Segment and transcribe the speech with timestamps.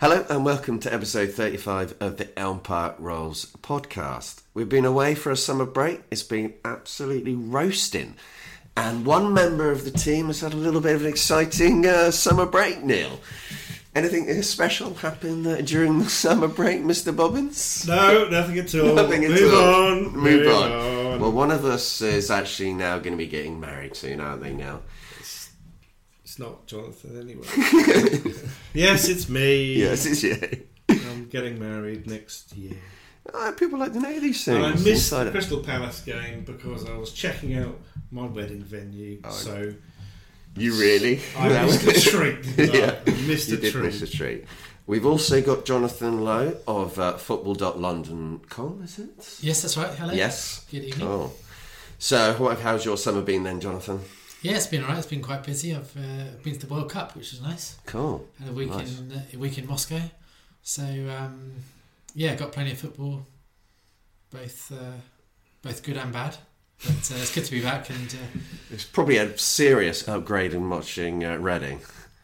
[0.00, 4.40] Hello and welcome to episode 35 of the Elm Park Rolls podcast.
[4.54, 6.00] We've been away for a summer break.
[6.10, 8.16] It's been absolutely roasting.
[8.76, 12.10] And one member of the team has had a little bit of an exciting uh,
[12.12, 13.20] summer break, Neil.
[13.94, 17.14] Anything special happened uh, during the summer break, Mr.
[17.14, 17.86] Bobbins?
[17.86, 18.94] No, nothing at all.
[18.94, 19.84] Nothing at Move all.
[19.84, 20.02] on.
[20.04, 20.72] Move, Move on.
[20.72, 21.20] on.
[21.20, 24.54] Well, one of us is actually now going to be getting married soon, aren't they?
[24.54, 24.80] Now,
[26.30, 27.44] It's not Jonathan anyway.
[28.72, 29.74] yes, it's me.
[29.74, 30.36] yes, it's you.
[30.88, 32.76] I'm getting married next year.
[33.34, 34.86] Oh, people like to know these And things.
[34.86, 35.30] I missed the.
[35.32, 37.76] Crystal Palace game because I was checking out
[38.12, 39.18] my wedding venue.
[39.24, 39.74] Oh, so
[40.54, 41.20] You really?
[41.36, 42.42] I That missed was- a treat.
[42.56, 43.82] didn't yeah, I missed you a did treat.
[43.86, 44.44] miss a treat.
[44.86, 49.38] We've also got Jonathan Lowe of uh, football.london.com, is it?
[49.42, 49.90] Yes, that's right.
[49.98, 50.12] Hello.
[50.14, 50.64] Yes.
[50.70, 51.08] Good evening.
[51.08, 51.34] Cool.
[51.98, 53.98] So, how's your summer been then, Jonathan?
[54.42, 54.98] Yeah, it's been alright.
[54.98, 55.74] It's been quite busy.
[55.74, 57.76] I've uh, been to the World Cup, which was nice.
[57.86, 58.26] Cool.
[58.38, 58.98] Had a week Nice.
[58.98, 60.00] in uh, a week in Moscow.
[60.62, 61.52] So um,
[62.14, 63.26] yeah, got plenty of football,
[64.30, 64.92] both uh,
[65.62, 66.36] both good and bad.
[66.82, 67.90] But uh, it's good to be back.
[67.90, 68.38] And uh,
[68.70, 71.80] It's probably a serious upgrade in watching uh, Reading.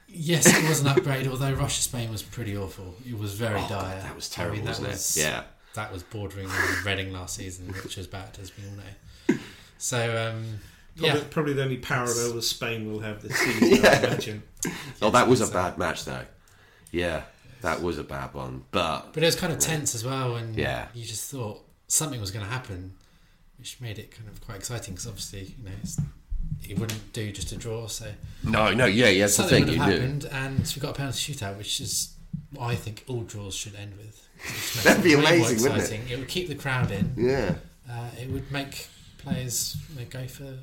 [0.09, 1.27] yes, it was an upgrade.
[1.29, 2.95] Although Russia Spain was pretty awful.
[3.07, 3.83] It was very Oh, dire.
[3.97, 5.21] God, that was I terrible, mean, that wasn't was, it?
[5.21, 5.43] Yeah.
[5.75, 9.39] that was bordering on Reading last season, which was bad, as we all know.
[9.77, 10.59] So um,
[10.97, 13.91] Probably, yeah, probably the only parallel that Spain will have this season, Yeah.
[13.91, 14.43] I imagine.
[15.03, 16.25] Oh, that was a bad match, though.
[16.91, 17.23] Yeah,
[17.61, 18.65] that was a bad one.
[18.71, 20.89] But But it was kind of tense as well, and Yeah.
[20.95, 22.95] you just thought something was going to happen,
[23.59, 26.01] which made it kind of quite exciting because obviously, you know, it's,
[26.69, 28.07] it wouldn't do just a draw, so
[28.43, 30.01] no, no, yeah, yeah, that's the something thing would you have do.
[30.01, 32.15] happened, and we got a penalty shootout, which is
[32.53, 34.83] what I think all draws should end with.
[34.85, 36.11] That'd be it way more amazing, wouldn't it?
[36.11, 37.13] It would keep the crowd in.
[37.17, 37.55] Yeah.
[37.89, 38.89] Uh, it would make
[39.19, 40.55] players you know, go for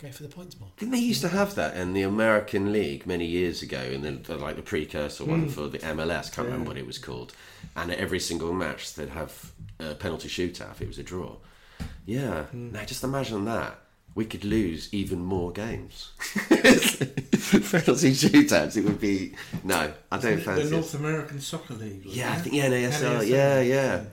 [0.00, 0.70] go for the points more.
[0.78, 4.12] Didn't they used to have that in the American League many years ago, in the,
[4.12, 5.48] the like the precursor one hmm.
[5.48, 6.32] for the MLS?
[6.32, 7.34] Can't remember what it was called.
[7.76, 11.36] And at every single match, they'd have a penalty shootout if it was a draw.
[12.06, 12.44] Yeah.
[12.44, 12.72] Hmm.
[12.72, 13.78] Now just imagine that.
[14.14, 16.10] We could lose even more games.
[16.50, 18.76] penalty shootouts.
[18.76, 19.92] It would be no.
[20.10, 20.62] I don't the fancy.
[20.62, 20.70] it.
[20.72, 22.04] North American Soccer League.
[22.04, 23.20] Yeah, I think yeah, NASL.
[23.20, 23.28] NASL.
[23.28, 24.04] Yeah, yeah.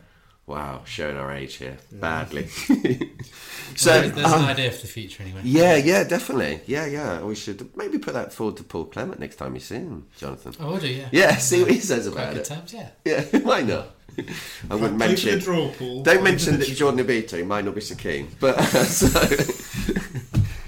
[0.47, 2.47] Wow, showing our age here badly.
[3.75, 5.41] so Well, there's um, an idea for the future anyway.
[5.43, 6.61] yeah, yeah, definitely.
[6.67, 7.21] Yeah, yeah.
[7.23, 10.53] We should maybe put that forward to Paul Clement next time you see him, Jonathan.
[10.59, 11.09] I will do, yeah.
[11.11, 12.45] Yeah, see what he says Quite about good it.
[12.45, 12.89] terms, yeah.
[13.03, 13.87] Yeah, why not?
[14.69, 15.39] I wouldn't Play for the mention.
[15.39, 16.03] draw, Paul.
[16.03, 18.27] Don't Play mention for the that Jordan Obita might not be so keen.
[18.39, 19.19] But so,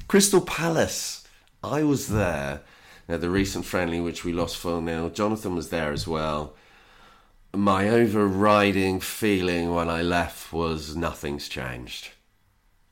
[0.07, 1.27] Crystal Palace,
[1.63, 2.61] I was there
[3.07, 5.09] at the recent friendly which we lost 4 0.
[5.11, 6.55] Jonathan was there as well.
[7.53, 12.09] My overriding feeling when I left was nothing's changed.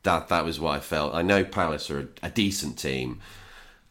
[0.03, 1.13] That that was what I felt.
[1.13, 3.21] I know Palace are a, a decent team.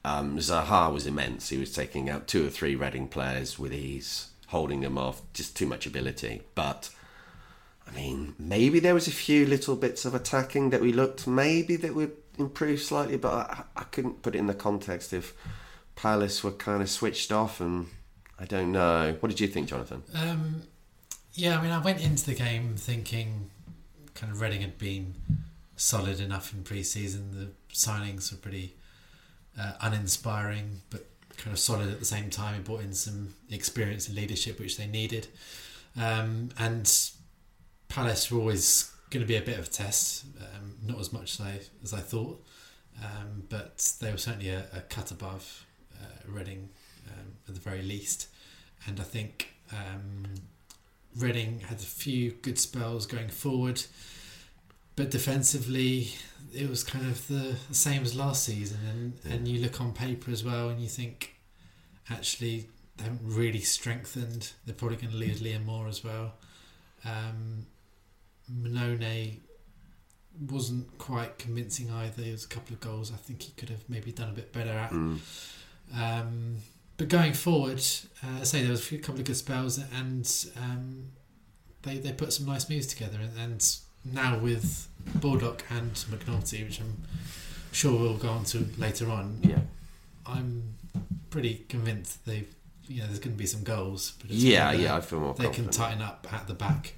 [0.05, 1.49] Um, Zaha was immense.
[1.49, 5.23] He was taking out two or three Reading players with ease, holding them off.
[5.33, 6.43] Just too much ability.
[6.55, 6.91] But
[7.87, 11.77] I mean, maybe there was a few little bits of attacking that we looked maybe
[11.77, 15.35] that would improve slightly, but I, I couldn't put it in the context if
[15.97, 17.87] Palace were kind of switched off, and
[18.45, 19.17] I don't know.
[19.21, 20.03] What did you think, Jonathan?
[20.15, 20.65] Um,
[21.33, 23.51] yeah, I mean, I went into the game thinking
[24.13, 25.15] kind of Reading had been
[25.77, 27.31] solid enough in pre-season.
[27.33, 28.75] The signings were pretty
[29.59, 31.07] uh, uninspiring, but
[31.39, 32.57] kind of solid at the same time.
[32.57, 35.29] It brought in some experience and leadership, which they needed.
[35.99, 36.93] Um, and
[37.89, 41.41] Palace were always going to be a bit of a test, um, not as much
[41.41, 42.45] as I, as I thought,
[43.03, 46.69] um, but they were certainly a, a cut above uh, Reading
[47.09, 48.29] um, at the very least.
[48.87, 50.25] And I think um,
[51.17, 53.83] Reading had a few good spells going forward,
[54.97, 56.13] but defensively
[56.53, 58.79] it was kind of the, the same as last season.
[58.91, 61.35] And, and you look on paper as well, and you think
[62.11, 64.53] actually they haven't really strengthened.
[64.67, 66.35] They're probably going to lose Liam Moore as well.
[67.05, 67.67] Um,
[68.53, 69.39] Mannone
[70.49, 72.23] wasn't quite convincing either.
[72.23, 74.53] There was a couple of goals I think he could have maybe done a bit
[74.53, 74.91] better at.
[74.91, 75.19] Mm.
[75.97, 76.57] Um,
[76.97, 77.83] but going forward,
[78.23, 81.05] uh, I say there was a few, couple of good spells, and um,
[81.83, 83.19] they they put some nice moves together.
[83.21, 86.97] And, and now with Baldock and McNulty, which I'm
[87.73, 89.59] sure we'll go on to later on, Yeah.
[90.27, 90.75] I'm
[91.31, 92.49] pretty convinced they've
[92.87, 94.13] you know there's going to be some goals.
[94.21, 96.95] But it's Yeah, yeah, I feel more they can tighten up at the back,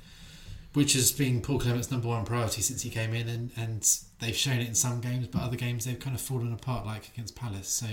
[0.75, 4.37] which has been Paul Clement's number one priority since he came in, and, and they've
[4.37, 7.37] shown it in some games, but other games they've kind of fallen apart, like against
[7.37, 7.69] Palace.
[7.69, 7.87] So,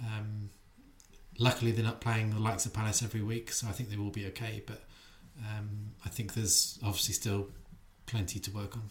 [0.00, 0.50] um,
[1.38, 4.10] luckily they're not playing the likes of Palace every week, so I think they will
[4.10, 4.62] be okay.
[4.66, 4.82] But
[5.38, 7.48] um, I think there's obviously still
[8.06, 8.90] plenty to work on.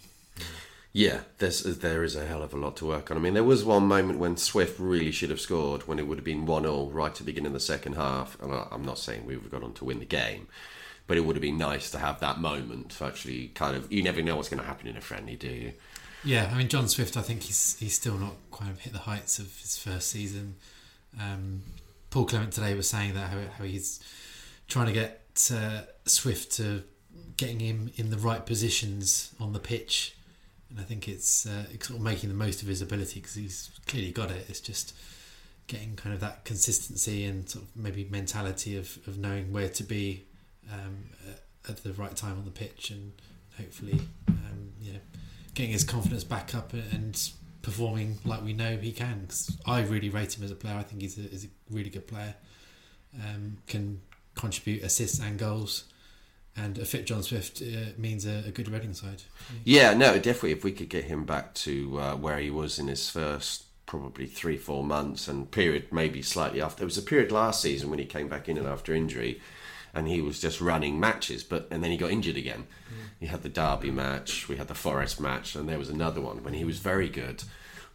[0.93, 3.17] Yeah, there's there is a hell of a lot to work on.
[3.17, 6.17] I mean, there was one moment when Swift really should have scored when it would
[6.17, 8.41] have been one 0 right at the beginning of the second half.
[8.41, 10.47] And I'm not saying we would have gone on to win the game,
[11.05, 12.91] but it would have been nice to have that moment.
[12.91, 15.49] To actually, kind of, you never know what's going to happen in a friendly, do
[15.49, 15.73] you?
[16.23, 17.15] Yeah, I mean John Swift.
[17.15, 20.55] I think he's he's still not quite hit the heights of his first season.
[21.21, 21.61] Um,
[22.17, 23.99] Paul Clement today was saying that how, how he's
[24.67, 26.81] trying to get uh, Swift to
[27.37, 30.15] getting him in the right positions on the pitch,
[30.71, 33.69] and I think it's, uh, sort of making the most of his ability because he's
[33.85, 34.47] clearly got it.
[34.49, 34.95] It's just
[35.67, 39.83] getting kind of that consistency and sort of maybe mentality of, of knowing where to
[39.83, 40.23] be
[40.73, 43.11] um, at- at the right time on the pitch and
[43.59, 44.99] hopefully um, you know
[45.53, 47.29] getting his confidence back up and
[47.67, 49.25] performing like we know he can.
[49.27, 50.75] 'Cause I really rate him as a player.
[50.75, 52.33] I think he's a, is a really good player.
[53.21, 53.99] Um, can
[54.35, 55.83] contribute assists and goals.
[56.55, 59.21] And a fit John Swift uh, means a, a good Reading side.
[59.65, 60.53] Yeah, no, definitely.
[60.53, 64.27] If we could get him back to uh, where he was in his first probably
[64.27, 66.79] three, four months and period, maybe slightly after.
[66.79, 69.41] There was a period last season when he came back in and after injury,
[69.97, 72.67] and he was just running matches, but and then he got injured again.
[73.19, 76.43] He had the Derby match, we had the Forest match, and there was another one
[76.43, 77.43] when he was very good.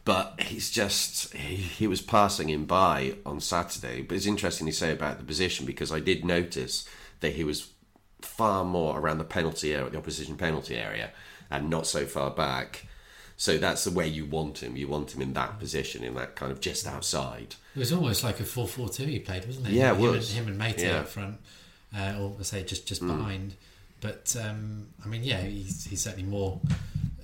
[0.05, 4.03] But he's just he, he was passing him by on Saturday.
[4.03, 6.89] But it's interesting you say about the position because I did notice
[7.21, 7.71] that he was
[8.21, 11.13] far more around the penalty area, the opposition penalty area,
[11.53, 12.87] and not so far back.
[13.37, 14.77] So that's the way you want him.
[14.77, 17.55] You want him in that position, in that kind of just outside.
[17.77, 19.73] It was almost like a 4 4 2 he played, wasn't it?
[19.73, 20.37] Yeah, it him was.
[20.37, 21.01] And, him and Meite Yeah.
[21.01, 21.39] up front,
[21.97, 23.55] uh, or I say just, just behind.
[24.01, 26.61] But um, I mean, yeah, he's, he's certainly more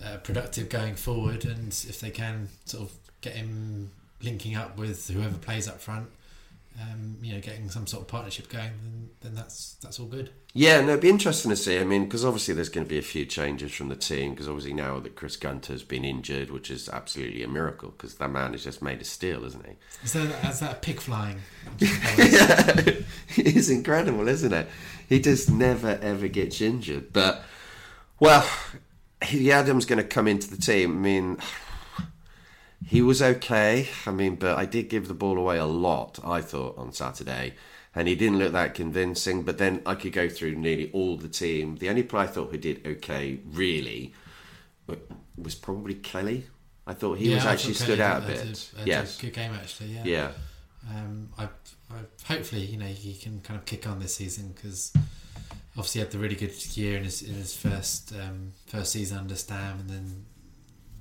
[0.04, 1.44] uh, productive going forward.
[1.44, 3.90] And if they can sort of get him
[4.22, 6.08] linking up with whoever plays up front,
[6.80, 10.30] um, you know, getting some sort of partnership going, then, then that's that's all good.
[10.54, 11.78] Yeah, no, it'd be interesting to see.
[11.78, 14.30] I mean, because obviously there's going to be a few changes from the team.
[14.30, 18.30] Because obviously now that Chris Gunter's been injured, which is absolutely a miracle, because that
[18.30, 19.72] man is just made of steel, isn't he?
[20.04, 21.40] Is that, is that a pig flying?
[21.78, 22.80] yeah,
[23.36, 24.68] it's incredible, isn't it?
[25.08, 27.12] He just never ever gets injured.
[27.12, 27.42] But
[28.20, 28.48] well,
[29.22, 30.92] he Adam's going to come into the team.
[30.92, 31.38] I mean,
[32.84, 33.88] he was okay.
[34.06, 36.18] I mean, but I did give the ball away a lot.
[36.24, 37.54] I thought on Saturday,
[37.94, 39.42] and he didn't look that convincing.
[39.42, 41.76] But then I could go through nearly all the team.
[41.76, 44.14] The only player I thought who did okay, really,
[45.36, 46.46] was probably Kelly.
[46.86, 48.72] I thought he was I actually stood out a bit.
[48.84, 49.18] yes.
[49.18, 49.90] a good game actually.
[49.90, 50.04] Yeah.
[50.04, 50.30] Yeah.
[50.90, 51.44] Um, I,
[51.90, 54.92] I hopefully you know he can kind of kick on this season because
[55.76, 59.18] obviously he had the really good year in his in his first um, first season
[59.18, 60.24] under Stam, and then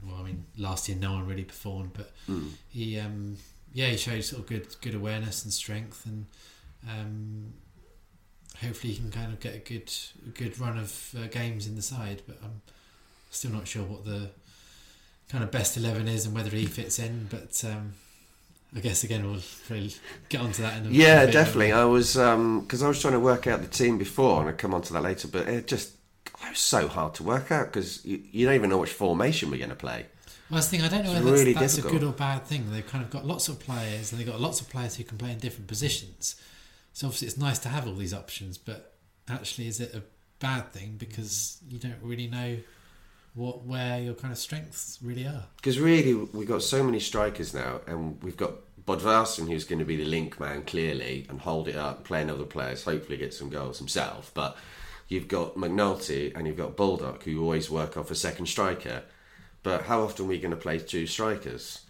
[0.08, 2.58] well, I mean last year no one really performed, but Mm.
[2.70, 3.38] he um,
[3.74, 6.26] yeah he showed sort of good good awareness and strength, and
[6.90, 7.54] um,
[8.62, 9.92] hopefully he can kind of get a good
[10.26, 12.22] a good run of uh, games in the side.
[12.28, 12.62] But I'm
[13.32, 14.32] still not sure what the
[15.30, 17.64] kind of best eleven is and whether he fits in, but.
[17.66, 17.94] Um,
[18.76, 19.94] I guess again we'll probably
[20.30, 21.72] get onto that in a Yeah, bit, definitely.
[21.72, 24.74] I was because I was trying to work out the team before, and I'll come
[24.74, 25.28] on to that later.
[25.28, 25.92] But it just
[26.58, 29.70] so hard to work out because you, you don't even know which formation we're going
[29.70, 30.06] to play.
[30.50, 30.86] Well, that's the thing.
[30.86, 32.72] I don't know It's whether really that's, that's a good or bad thing.
[32.72, 35.18] They've kind of got lots of players, and they've got lots of players who can
[35.18, 36.36] play in different positions.
[36.94, 38.58] So obviously, it's nice to have all these options.
[38.58, 38.94] But
[39.30, 40.04] actually, is it a
[40.40, 42.58] bad thing because you don't really know
[43.34, 45.46] what where your kind of strengths really are?
[45.58, 48.54] Because really, we've got so many strikers now, and we've got
[48.88, 52.46] Bodvarsson, who's going to be the link man clearly and hold it up, play other
[52.46, 54.32] players, hopefully get some goals himself.
[54.34, 54.58] But
[55.08, 59.04] you've got McNulty and you've got Baldock, who always work off a second striker.
[59.64, 61.82] But how often are we going to play two strikers?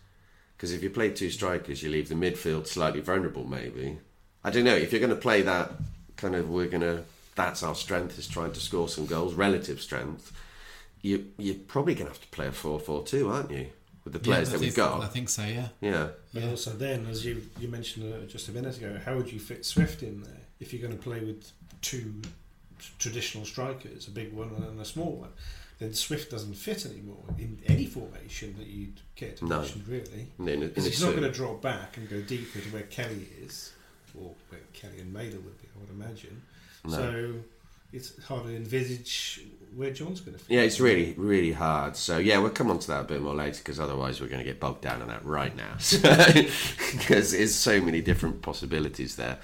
[0.56, 4.00] Because if you play two strikers, you leave the midfield slightly vulnerable, maybe.
[4.44, 4.76] I don't know.
[4.76, 5.72] If you're going to play that
[6.16, 7.04] kind of, we're going to,
[7.36, 10.32] that's our strength, is trying to score some goals, relative strength.
[11.02, 13.68] You, you're probably going to have to play a 4 4 2, aren't you?
[14.04, 15.02] With the players Yeah, that we've got.
[15.02, 15.44] I think so.
[15.44, 15.68] Yeah.
[15.82, 16.08] Yeah.
[16.34, 16.50] But Yeah.
[16.50, 19.66] also then, as you you mentioned uh, just a minute ago, how would you fit
[19.66, 22.30] Swift in there if you're going to play with two t-
[23.00, 25.30] traditional strikers, a big one and a small one?
[25.80, 29.64] Then Swift doesn't fit anymore in any formation that you'd get No.
[29.88, 30.28] really.
[30.40, 32.84] In, in a Because he's not going to drop back and go deeper to where
[32.84, 33.74] Kelly is,
[34.20, 36.42] or where Kelly and Mailer would be, I would imagine.
[36.84, 36.92] No.
[36.98, 37.34] So
[37.94, 39.42] it's hard to envisage
[39.76, 40.54] where John's going to fit.
[40.54, 41.96] Yeah, it's really, really hard.
[41.96, 44.40] So, yeah, we'll come on to that a bit more later because otherwise we're going
[44.40, 45.76] to get bogged down in that right now.
[46.98, 49.38] Because there's so many different possibilities there.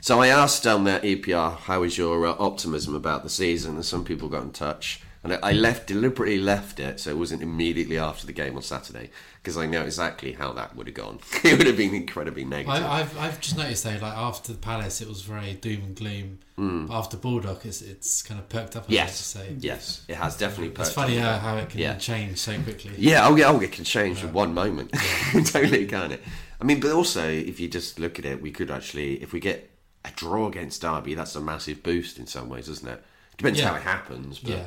[0.00, 3.74] So, I asked on that EPR, how is your uh, optimism about the season?
[3.74, 7.18] And some people got in touch And I- I left deliberately left it so it
[7.18, 9.10] wasn't immediately after the game on Saturday
[9.42, 11.18] because I know exactly how that would have gone.
[11.44, 12.84] it would have been incredibly negative.
[12.84, 15.96] I, I've I've just noticed though, like after the Palace, it was very doom and
[15.96, 16.38] gloom.
[16.86, 18.84] But after Baldock, it's it's kind of perked up.
[18.86, 18.90] Mm.
[18.92, 20.68] yes, so yes, it has definitely.
[20.68, 20.86] Perked up.
[20.86, 21.40] It's funny up.
[21.42, 21.96] how, how it can Yeah.
[21.96, 22.92] change so quickly.
[22.96, 24.92] Yeah, oh yeah, oh, it can change in one moment.
[25.46, 26.22] totally can it.
[26.60, 29.40] I mean, but also if you just look at it, we could actually, if we
[29.40, 29.68] get
[30.04, 33.02] a draw against Derby, that's a massive boost in some ways, isn't it?
[33.36, 33.68] Depends Yeah.
[33.70, 34.66] how it happens, but yeah,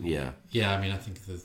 [0.00, 0.30] yeah.
[0.50, 0.72] yeah.
[0.76, 1.40] I mean, I think the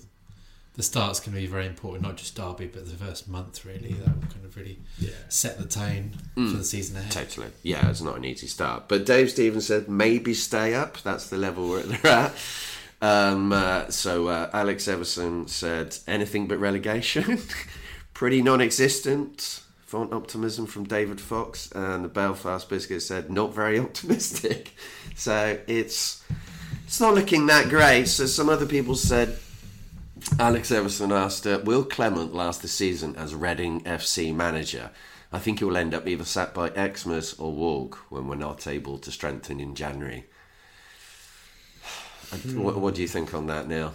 [0.75, 3.93] the starts can be very important, not just Derby, but the first month really.
[3.93, 5.11] That will kind of really Yeah.
[5.29, 6.49] set the tone Mm.
[6.51, 7.11] for the season ahead.
[7.11, 7.47] Totally.
[7.61, 8.87] Yeah, it's not an easy start.
[8.87, 10.99] But Dave Stevens said maybe stay up.
[11.03, 12.33] That's the level they're at.
[13.03, 17.37] Um, uh, so uh, Alex Everson said anything but relegation.
[18.13, 19.59] Pretty non existent.
[19.93, 21.71] Font optimism from David Fox.
[21.71, 24.71] And the Belfast Biscuit said not very optimistic.
[25.15, 26.23] So it's
[26.87, 28.07] it's not looking that great.
[28.07, 29.37] So some other people said
[30.39, 34.89] Alex Everson asked, uh, "Will Clement last the season as Reading FC manager?
[35.31, 38.65] I think he will end up either sacked by Xmas or Walk when we're not
[38.65, 40.25] able to strengthen in January."
[42.33, 43.93] Uh, What, what do you think on that, Neil?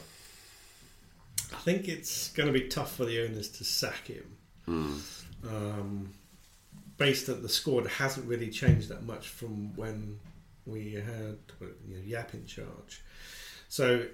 [1.52, 4.36] I think it's going to be tough for the owners to sack him.
[5.46, 6.10] Um,
[6.96, 10.18] based at the squad hasn't really changed that much from when
[10.66, 11.38] we had
[11.86, 13.02] you know, Jaap in charge.
[13.68, 14.06] So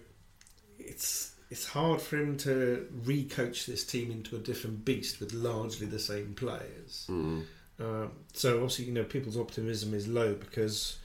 [0.79, 5.87] it's it's hard for him to recoach this team into a different beast with largely
[5.87, 7.07] the same players.
[7.09, 7.45] Mm.
[7.81, 10.99] Um, so obviously, you know, people's optimism is low because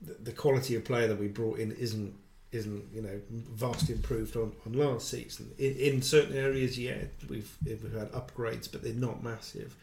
[0.00, 2.14] the, the quality of player that we brought in isn't
[2.52, 5.50] isn't you know vastly improved on, on last season.
[5.58, 9.74] In, in certain areas, yeah, we've we've had upgrades, but they're not massive.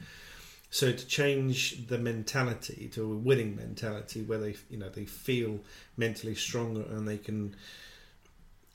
[0.70, 5.60] So to change the mentality to a winning mentality, where they you know they feel
[5.98, 7.56] mentally stronger and they can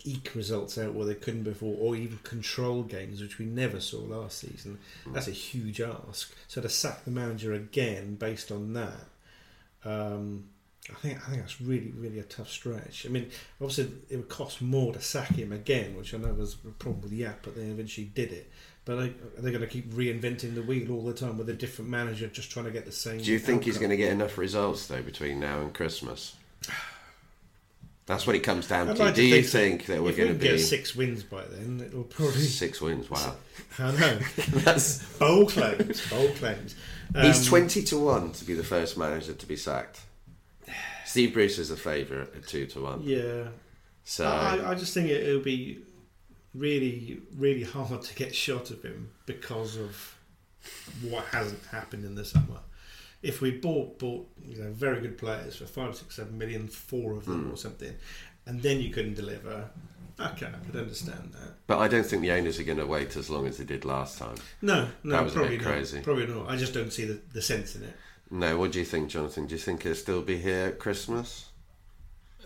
[0.04, 3.99] eke results out where they couldn't before, or even control games, which we never saw
[3.99, 4.78] last season.
[5.09, 6.33] That's a huge ask.
[6.47, 9.07] So to sack the manager again based on that,
[9.85, 10.45] um,
[10.90, 13.04] I think I think that's really really a tough stretch.
[13.07, 13.30] I mean,
[13.61, 17.02] obviously it would cost more to sack him again, which I know was a problem
[17.02, 18.50] with Jaap, but they eventually did it.
[18.85, 21.90] But are they going to keep reinventing the wheel all the time with a different
[21.90, 23.21] manager, just trying to get the same?
[23.21, 26.35] Do you think he's going to get enough results though between now and Christmas?
[28.07, 29.02] That's what it comes down I'd to.
[29.02, 31.45] like Do to you think think that we're going to be get six wins by
[31.45, 32.40] then, it'll probably.
[32.40, 33.11] six wins?
[33.11, 33.37] Wow,
[33.78, 34.18] I know.
[34.64, 36.09] that's Bold claims.
[36.09, 36.75] Bold claims.
[37.21, 40.00] He's Um, twenty to one to be the first manager to be sacked.
[41.08, 43.00] Steve Bruce is a favourite at two to one.
[43.02, 43.48] Yeah.
[44.04, 45.78] So I, I just think it, it'll be
[46.54, 50.14] really, really hard to get shot of him because of
[51.02, 52.60] what hasn't happened in the summer.
[53.22, 57.12] If we bought bought you know very good players for five, six, seven million, four
[57.12, 57.52] of them Hmm.
[57.52, 57.94] or something,
[58.46, 59.68] and then you couldn't deliver,
[60.20, 61.54] okay, I could understand that.
[61.66, 63.84] But I don't think the owners are going to wait as long as they did
[63.84, 64.36] last time.
[64.62, 66.02] No, no, That was a probably bit not.
[66.04, 66.48] Probably not.
[66.48, 67.94] I just don't see the, the sense in it.
[68.30, 69.47] No, what do you think, Jonathan?
[69.47, 71.47] Do you think he'll still be here at Christmas?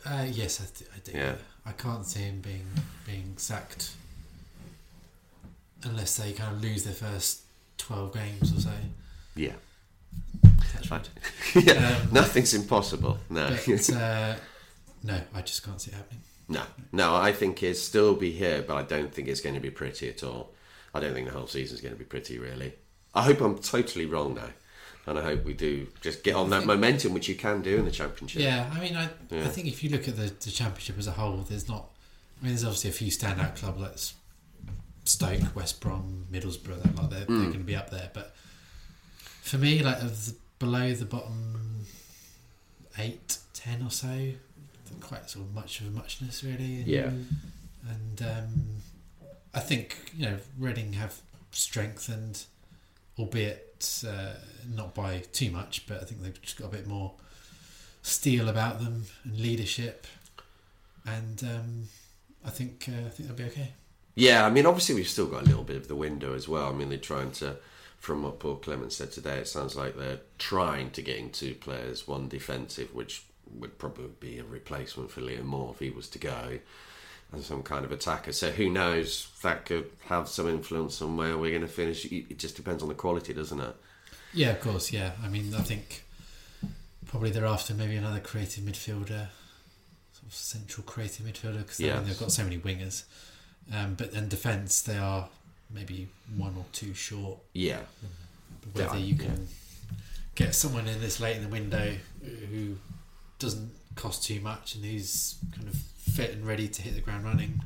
[0.06, 1.18] Uh, yes, I, th- I do.
[1.18, 1.34] Yeah.
[1.66, 2.66] I can't see him being
[3.06, 3.90] being sacked
[5.84, 7.42] unless they kind of lose their first
[7.78, 8.70] twelve games or so.
[9.36, 9.52] Yeah.
[10.72, 11.08] Touch wood.
[11.54, 11.98] yeah.
[12.02, 13.18] Um, Nothing's impossible.
[13.30, 13.48] No.
[13.66, 14.34] But uh,
[15.02, 16.20] no, I just can't see it happening.
[16.48, 16.62] no.
[16.92, 19.70] No, I think he'll still be here, but I don't think it's going to be
[19.70, 20.50] pretty at all.
[20.94, 22.74] I don't think the whole season's going to be pretty, really.
[23.14, 24.50] I hope I'm totally wrong, though.
[25.06, 27.84] And I hope we do just get on that momentum, which you can do in
[27.84, 28.40] the championship.
[28.40, 29.44] Yeah, I mean, I Yeah.
[29.44, 31.88] I think if you look at the, the championship as a whole, there's not.
[32.40, 33.96] I mean, there's obviously a few standout clubs like
[35.04, 36.82] Stoke, West Brom, Middlesbrough.
[36.82, 37.46] That like they're, they're Mm.
[37.46, 38.34] going to be up there, but
[39.42, 41.86] for me, like of the, below the bottom
[42.98, 44.32] eight, ten or so,
[45.00, 46.76] quite sort of much of a muchness really.
[46.82, 47.10] And, Yeah.
[47.88, 48.52] and um,
[49.52, 52.44] I think you know Reading have strengthened,
[53.18, 53.71] albeit
[54.04, 54.36] uh,
[54.74, 57.12] not by too much, but I think they've just got a bit more
[58.02, 60.06] steel about them and leadership,
[61.06, 61.88] and um,
[62.44, 63.72] I think uh, I think they'll be okay.
[64.14, 66.68] Yeah, I mean, obviously we've still got a little bit of the window as well.
[66.68, 67.56] I mean, they're trying to,
[67.98, 71.54] from what Paul Clement said today, it sounds like they're trying to get in two
[71.54, 73.24] players, one defensive, which
[73.58, 76.58] would probably be a replacement for Liam Moore if he was to go,
[77.32, 78.32] and some kind of attacker.
[78.32, 79.28] So who knows?
[79.42, 82.04] That could have some influence on where we're going to finish.
[82.04, 83.74] It just depends on the quality, doesn't it?
[84.34, 84.92] Yeah, of course.
[84.92, 86.04] Yeah, I mean, I think
[87.06, 89.28] probably they're after maybe another creative midfielder,
[90.12, 92.06] sort of central creative midfielder, because Yes.
[92.06, 93.04] they've got so many wingers.
[93.72, 95.28] Um, but in defence, they are
[95.70, 97.38] maybe one or two short.
[97.52, 97.80] Yeah,
[98.60, 99.48] But whether Yeah, you can
[100.34, 101.96] get someone in this late in the window
[102.50, 102.76] who
[103.38, 107.24] doesn't cost too much and who's kind of fit and ready to hit the ground
[107.24, 107.62] running,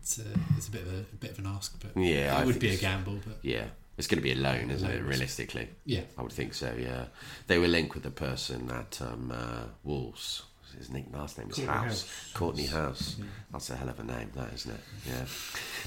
[0.00, 0.24] it's a,
[0.56, 2.58] it's a bit of a, a bit of an ask, but Yeah, it I would
[2.58, 3.18] be a gamble.
[3.26, 3.64] But Yeah,
[3.96, 5.02] it's going to be a loan, isn't it?
[5.02, 6.72] Realistically, yeah, I would think so.
[6.78, 7.06] Yeah,
[7.46, 10.42] they were linked with the person at um, uh, Wolves.
[10.76, 11.84] His nick last name is Courtney House.
[11.84, 12.30] House.
[12.34, 13.16] Courtney House.
[13.18, 13.24] Yeah.
[13.50, 14.80] That's a hell of a name, that isn't it?
[15.06, 15.24] Yeah.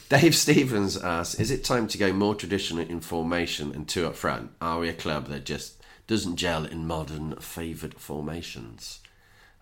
[0.10, 4.16] Dave Stevens asks: Is it time to go more traditional in formation and two up
[4.16, 4.52] front?
[4.60, 9.01] Are we a club that just doesn't gel in modern favoured formations?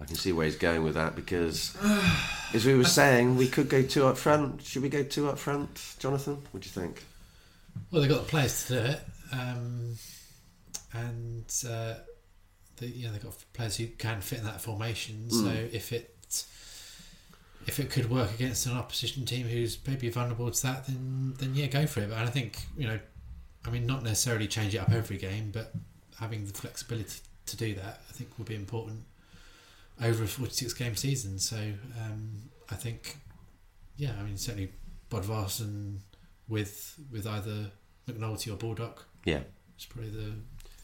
[0.01, 1.75] I can see where he's going with that because,
[2.53, 4.61] as we were saying, we could go two up front.
[4.63, 6.35] Should we go two up front, Jonathan?
[6.51, 7.03] What do you think?
[7.91, 9.01] well, they've got the players to do it,
[9.31, 9.95] um,
[10.93, 11.93] and uh,
[12.77, 15.29] they, you know they've got players who can fit in that formation.
[15.29, 15.73] So Mm.
[15.73, 16.15] if it
[17.67, 21.55] if it could work against an opposition team who's maybe vulnerable to that, then then
[21.55, 22.09] yeah, go for it.
[22.09, 22.99] But I think you know,
[23.65, 25.73] I mean, not necessarily change it up every game, but
[26.19, 29.03] having the flexibility to do that, I think will be important
[30.01, 31.39] over a forty-six game season.
[31.39, 33.17] So um, I think,
[33.97, 34.71] yeah, I mean, certainly
[35.09, 35.99] Bodvarsson
[36.47, 37.71] with with either
[38.07, 39.41] McNulty or Baldock Yeah.
[39.75, 40.33] It's probably the,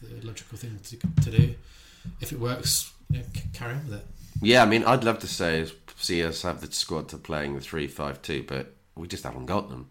[0.06, 1.54] the logical thing to, to do.
[2.20, 4.06] If it works, you know, c- carry on with it.
[4.40, 7.60] Yeah, I mean, I'd love to say see us have the squad to playing the
[7.60, 9.90] three five two, but we just haven't got them.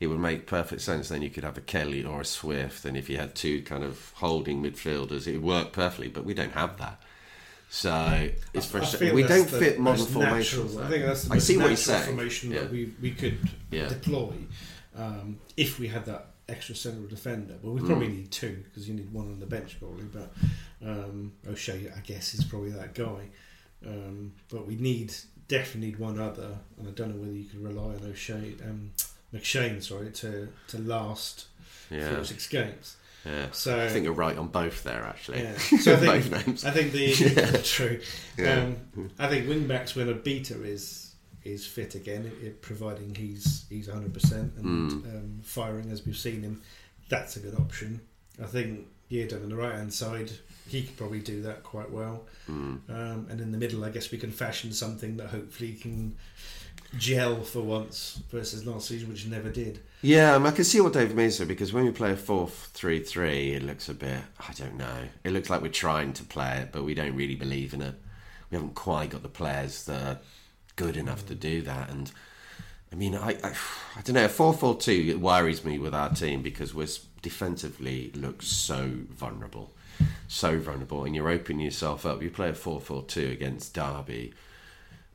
[0.00, 1.08] It would make perfect sense.
[1.08, 3.82] Then you could have a Kelly or a Swift, and if you had two kind
[3.82, 6.08] of holding midfielders, it would work perfectly.
[6.08, 7.02] But we don't have that,
[7.70, 9.14] so it's frustrating.
[9.14, 10.76] We don't the fit modern most natural- formations.
[10.76, 12.04] I think that's the I see what you're saying.
[12.06, 12.60] formation Yeah.
[12.60, 13.38] that we, we could
[13.70, 13.88] Yeah.
[13.88, 14.32] deploy
[14.96, 17.54] um, if we had that extra central defender.
[17.62, 17.86] But we Mm.
[17.86, 20.04] probably need two because you need one on the bench probably.
[20.04, 20.32] But
[20.84, 23.28] um, O'Shea, I guess, is probably that guy.
[23.86, 25.12] Um, but we need
[25.46, 28.90] definitely need one other, and I don't know whether you can rely on O'Shea, um,
[29.34, 31.46] McShane, sorry, to to last
[31.90, 32.96] Yeah, four or six games.
[33.28, 33.46] Yeah.
[33.52, 35.42] So I think you're right on both there, actually.
[35.42, 35.58] yeah.
[35.58, 36.64] So I both think names.
[36.64, 37.06] I think the
[37.36, 37.60] Yeah.
[37.62, 38.00] true.
[38.38, 38.62] Yeah.
[38.96, 43.64] Um, I think wing backs when Obita is is fit again, it, it- providing he's
[43.68, 45.16] he's hundred percent and Mm.
[45.16, 46.62] um, firing as we've seen him.
[47.08, 48.00] That's a good option.
[48.42, 50.30] I think Yiadom on the right hand side,
[50.68, 52.26] he could probably do that quite well.
[52.48, 52.80] Mm.
[52.90, 56.16] Um, and in the middle, I guess we can fashion something that hopefully can
[56.98, 59.80] gel for once versus last season, which never did.
[60.00, 62.16] Yeah, I, mean, I can see what Dave means there because when we play a
[62.16, 65.08] 4 3 3, it looks a bit, I don't know.
[65.24, 67.94] It looks like we're trying to play it, but we don't really believe in it.
[68.50, 70.18] We haven't quite got the players that are
[70.76, 71.90] good enough to do that.
[71.90, 72.12] And
[72.92, 73.52] I mean, I, I,
[73.96, 76.86] I don't know, 4 4 2 worries me with our team because we're
[77.20, 79.74] defensively look so vulnerable.
[80.28, 82.22] So vulnerable, and you're opening yourself up.
[82.22, 84.32] You play a 4 4 2 against Derby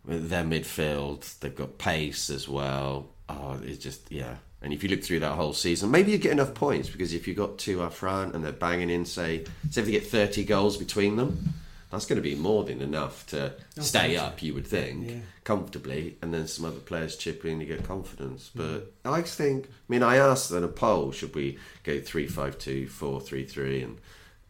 [0.06, 3.10] their midfield, they've got pace as well.
[3.30, 4.36] Oh, it's just yeah.
[4.64, 7.28] And if you look through that whole season, maybe you get enough points because if
[7.28, 10.46] you've got two up front and they're banging in, say, say if they get thirty
[10.46, 11.54] goals between them,
[11.92, 14.42] that's going to be more than enough to stay up.
[14.42, 15.16] You would think Yeah.
[15.44, 18.52] comfortably, and then some other players chip in, you get confidence.
[18.56, 18.58] Mm.
[19.04, 22.58] But I think, I mean, I asked in a poll, should we go three five
[22.58, 23.98] two, four three three, and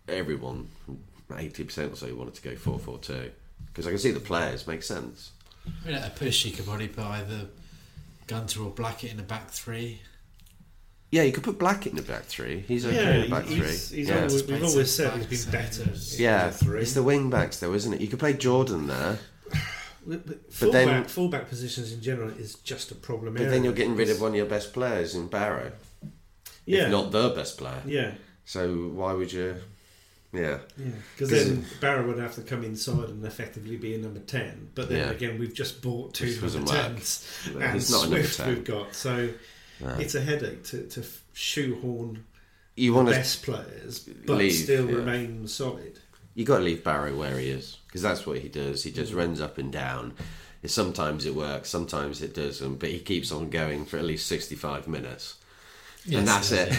[0.07, 0.69] everyone,
[1.37, 3.31] eighty percent or so, wanted to go four four two
[3.67, 5.31] because I can see the players make sense.
[5.65, 7.47] I mean, at a push, you could probably put either
[8.33, 10.01] Gunter or Blackett in the back three.
[11.11, 12.61] Yeah, you could put Blackett in the back three.
[12.67, 13.97] He's okay in the back he's, three.
[13.97, 14.15] he's yeah.
[14.15, 15.83] always, we've always said he's been so- better.
[15.83, 16.81] in yeah, the three.
[16.81, 18.01] it's the wing backs though, isn't it?
[18.01, 19.19] You could play Jordan there,
[20.07, 23.35] But, but But fullback, then- fullback positions in general is just a problem.
[23.35, 25.71] but then you're getting rid of one of your best players in Barrow,
[26.65, 27.83] yeah, if not the best player.
[27.85, 28.11] yeah,
[28.45, 29.57] So why would you?
[30.33, 30.85] Yeah, yeah.
[31.15, 34.69] Because 'Cause- then Barrow would have to come inside and effectively be a number ten.
[34.73, 35.11] But then Yeah.
[35.11, 36.95] again, we've just bought two This number doesn't work.
[36.95, 38.49] tens, No, and he's not a number Swift 10.
[38.49, 38.95] we've got.
[38.95, 39.29] So
[39.79, 39.89] No.
[39.99, 42.23] it's a headache to, to f- shoehorn
[42.75, 44.95] you the want to best players, but leave, still yeah.
[44.95, 45.99] remain solid.
[46.35, 48.81] you got to leave Barrow where he is because that's what he does.
[48.83, 48.95] He Mm.
[48.95, 50.13] just runs up and down.
[50.65, 54.87] Sometimes it works, sometimes it doesn't, but he keeps on going for at least sixty-five
[54.87, 55.35] minutes.
[56.11, 56.73] And that's it.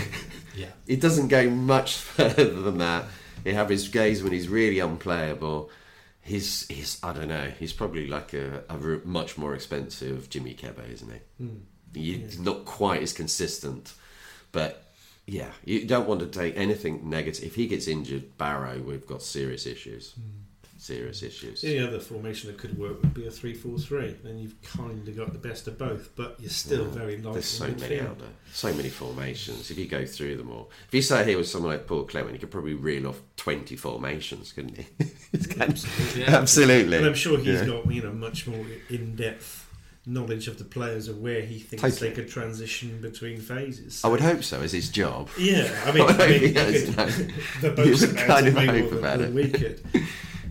[0.57, 0.67] Yeah.
[0.87, 3.05] He doesn't go much further than that.
[3.45, 5.71] He have his days when he's really unplayable.
[6.23, 7.53] He's, he's I don't know.
[7.59, 8.65] He's probably like a
[9.05, 11.45] much more expensive Jimmy Kebe, isn't he?
[11.45, 11.61] Mm.
[11.95, 12.43] He's Yeah.
[12.43, 13.93] not quite as consistent,
[14.51, 14.91] but
[15.27, 17.45] yeah, you don't want to take anything negative.
[17.45, 20.15] If he gets injured, Barrow, we've got serious issues.
[20.85, 21.63] Serious issues.
[21.63, 24.17] The other formation that could work would be a three-four-three.
[24.23, 26.91] Then you've kind of got the best of both, but you're still Yeah.
[26.91, 27.33] very light.
[27.33, 28.29] There's so many out there.
[28.53, 29.71] So many formations.
[29.71, 32.35] If you go through them all, if you sat here with someone like Paul Clement,
[32.35, 34.87] you could probably reel off twenty formations, couldn't he?
[35.33, 36.21] It's kind of- Absolutely.
[36.21, 36.37] Yeah.
[36.37, 36.97] Absolutely.
[36.99, 37.65] And I'm sure he's Yeah.
[37.67, 39.63] got you know much more in-depth
[40.05, 42.11] knowledge of the players of where he thinks Totally.
[42.11, 44.03] they could transition between phases.
[44.05, 44.61] I would hope so.
[44.61, 45.31] As his job.
[45.39, 47.07] Yeah, I mean, I mean he you could no.
[47.07, 49.33] verbose You would kind of hope about it.
[49.33, 49.81] we could.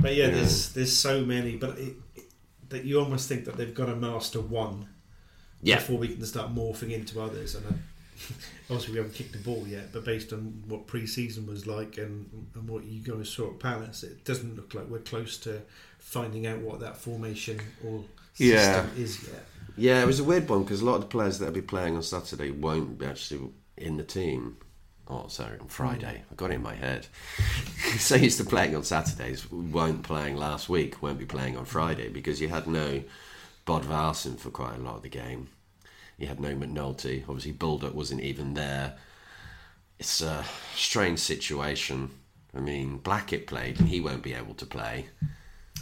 [0.04, 0.36] But yeah, Yeah.
[0.36, 1.56] there's there's so many.
[1.56, 2.24] But it, it-
[2.70, 4.88] that you almost think that they've got to master one
[5.62, 5.76] Yeah.
[5.76, 7.54] before we can start morphing into others.
[7.56, 7.70] And uh,
[8.70, 12.28] obviously, we haven't kicked the ball yet, but based on what pre-season was like and,
[12.56, 15.62] and what you guys saw at Palace, it doesn't look like we're close to
[16.00, 19.04] finding out what that formation or system Yeah.
[19.04, 19.46] is yet.
[19.78, 21.62] Yeah, it was a weird one because a lot of the players that will be
[21.62, 24.58] playing on Saturday won't be actually in the team.
[25.08, 26.24] Oh, sorry, on Friday.
[26.32, 27.08] I got it in my head.
[27.98, 32.10] so used to playing on Saturdays, weren't playing last week, won't be playing on Friday
[32.10, 33.04] because you had no
[33.66, 35.50] Bodvarsson for quite a lot of the game.
[36.18, 37.24] You had no McNulty.
[37.28, 38.96] Obviously, Baldock wasn't even there.
[40.00, 42.12] It's a strange situation.
[42.56, 45.08] I mean, Blackett played and he won't be able to play.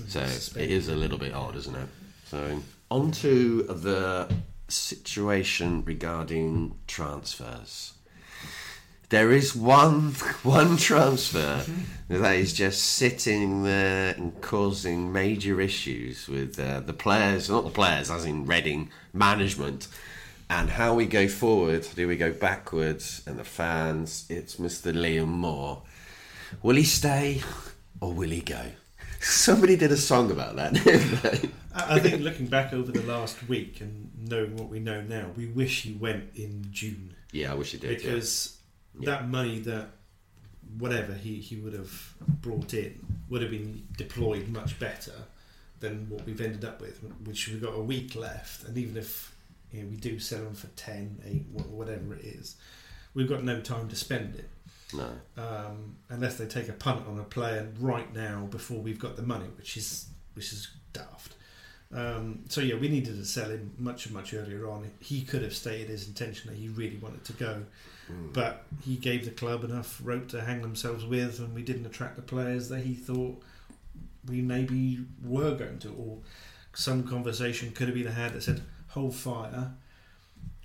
[0.07, 1.87] So it is a little bit odd, isn't it?
[2.25, 4.33] So on to the
[4.67, 7.93] situation regarding transfers.
[9.11, 10.11] There is one
[10.43, 11.65] one transfer
[12.07, 17.71] that is just sitting there and causing major issues with uh, the players, not the
[17.71, 19.89] players, as in Reading management,
[20.49, 21.85] and how we go forward.
[21.93, 23.21] Do we go backwards?
[23.27, 24.93] And the fans, it's Mr.
[24.93, 25.81] Liam Moore.
[26.63, 27.41] Will he stay
[27.99, 28.63] or will he go?
[29.19, 31.51] Somebody did a song about that.
[31.75, 35.47] I think looking back over the last week and knowing what we know now, we
[35.47, 37.97] wish he went in June yeah, I wish he did.
[37.97, 38.60] because Yeah.
[38.95, 39.89] That money that
[40.77, 42.99] whatever he, he would have brought in
[43.29, 45.13] would have been deployed much better
[45.79, 49.35] than what we've ended up with, which we've got a week left, and even if
[49.71, 52.55] you know, we do sell them for 10, 8, whatever it is,
[53.13, 54.49] we've got no time to spend it.
[54.93, 55.09] No.
[55.37, 59.23] Um, unless they take a punt on a player right now before we've got the
[59.23, 61.35] money, which is which is daft.
[61.93, 64.89] Um, so yeah, we needed to sell him much much earlier on.
[64.99, 67.63] He could have stated his intention that he really wanted to go,
[68.07, 68.27] Hmm.
[68.33, 72.15] but he gave the club enough rope to hang themselves with, and we didn't attract
[72.15, 73.41] the players that he thought
[74.27, 75.89] we maybe were going to.
[75.89, 76.17] Or
[76.73, 79.73] some conversation could have been had that said, "Hold fire,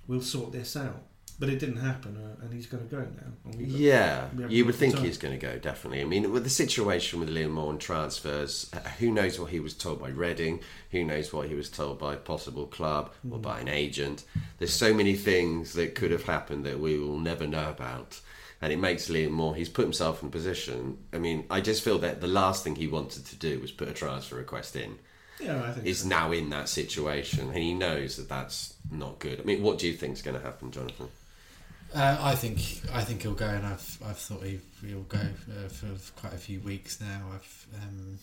[0.07, 1.06] we'll sort this out."
[1.39, 3.51] But it didn't happen, uh, and he's going to go now.
[3.51, 5.03] Got- Yeah, you would think time.
[5.05, 6.01] he's going to go definitely.
[6.01, 9.75] I mean, with the situation with Liam Moore and transfers, who knows what he was
[9.75, 10.61] told by Reading?
[10.91, 13.33] Who knows what he was told by a possible club Hmm.
[13.33, 14.23] or by an agent?
[14.57, 18.19] There's so many things that could have happened that we will never know about,
[18.59, 19.55] and it makes Liam Moore.
[19.55, 20.97] He's put himself in a position.
[21.13, 23.87] I mean, I just feel that the last thing he wanted to do was put
[23.89, 24.97] a transfer request in.
[25.39, 26.07] Yeah, I think Is so.
[26.07, 29.39] now in that situation, and he knows that that's not good.
[29.39, 31.09] I mean, what do you think is going to happen, Jonathan?
[31.95, 32.59] Uh, I think
[32.93, 35.87] I think he'll go, and I've I've thought he, he'll go uh, for
[36.19, 37.21] quite a few weeks now.
[37.33, 38.19] I've um,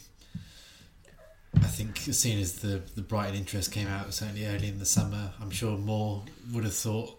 [1.57, 4.87] I think as soon as the the Brighton interest came out, certainly early in the
[4.87, 6.23] summer, I'm sure more
[6.53, 7.17] would have thought,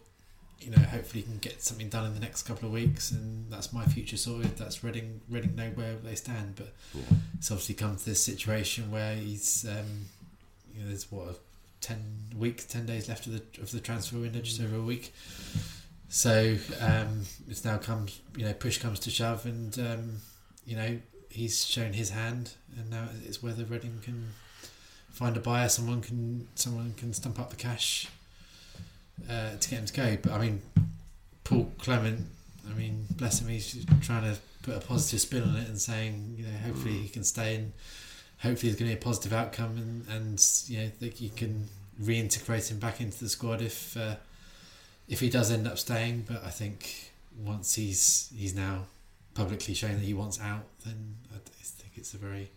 [0.61, 3.49] you know, hopefully he can get something done in the next couple of weeks, and
[3.51, 4.55] that's my future sorted.
[4.57, 7.01] That's Reading Reading know where they stand, but Yeah.
[7.39, 10.05] it's obviously come to this situation where he's um,
[10.75, 11.39] you know there's what
[11.81, 11.97] ten
[12.37, 15.11] weeks, ten days left of the of the transfer window, just over a week.
[16.09, 20.11] So um, it's now comes you know push comes to shove, and um,
[20.65, 24.29] you know he's shown his hand, and now it's whether Reading can
[25.11, 28.07] find a buyer, someone can someone can stump up the cash
[29.29, 30.17] uh, to get him to go.
[30.21, 30.61] But I mean,
[31.43, 32.25] Paul Clement,
[32.69, 36.35] I mean, bless him, he's trying to put a positive spin on it and saying,
[36.37, 37.71] you know, hopefully he can stay and
[38.39, 41.67] hopefully there's going to be a positive outcome and, and you know, that you can
[42.01, 44.15] reintegrate him back into the squad if uh,
[45.07, 46.25] if he does end up staying.
[46.27, 48.85] But I think once he's he's now
[49.33, 52.51] publicly shown that he wants out, then I think it's a very,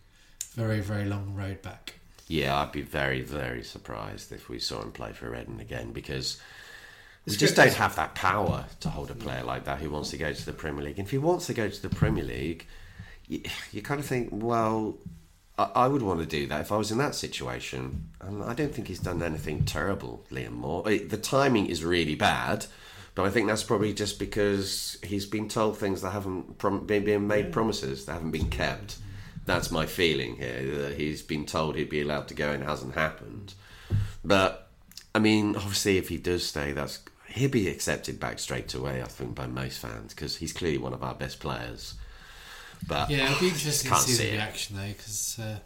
[0.54, 1.94] very, very long road back.
[2.28, 6.38] Yeah, I'd be very, very surprised if we saw him play for Reading again because
[7.26, 10.18] we just don't have that power to hold a player like that who wants to
[10.18, 10.98] go to the Premier League.
[10.98, 12.66] And if he wants to go to the Premier League,
[13.26, 14.96] you, you kind of think, well,
[15.59, 18.11] I, I would want to do that if I was in that situation.
[18.21, 20.85] And I don't think he's done anything terrible, Liam Moore.
[20.85, 22.66] The timing is really bad.
[23.18, 27.05] But I think that's probably just because he's been told things that haven't prom- been,
[27.05, 28.99] been made promises that haven't been kept.
[29.44, 30.83] That's my feeling here.
[30.83, 33.55] That he's been told he'd be allowed to go and it hasn't happened.
[34.25, 34.68] But
[35.16, 39.03] I mean, obviously, if he does stay, that's he'll be accepted back straight away.
[39.03, 41.94] I think by most fans because he's clearly one of our best players.
[42.88, 45.59] But Yeah, it'll be interesting to see, see the reaction though, because uh,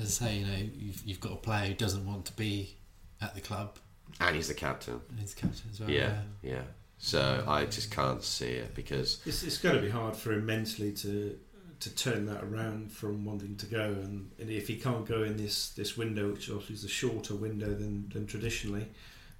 [0.00, 2.76] as I say, you know, you've, you've got a player who doesn't want to be
[3.20, 3.76] at the club,
[4.20, 5.00] and he's the captain.
[5.10, 5.90] and he's captain as well.
[5.90, 6.62] Yeah, yeah.
[6.98, 10.46] So I just can't see it because It's, it's got to be hard for him
[10.46, 11.38] mentally to
[11.78, 15.36] to turn that around from wanting to go, and, and if he can't go in
[15.36, 18.86] this, this window, which obviously is a shorter window than, than traditionally,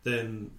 [0.02, 0.50] then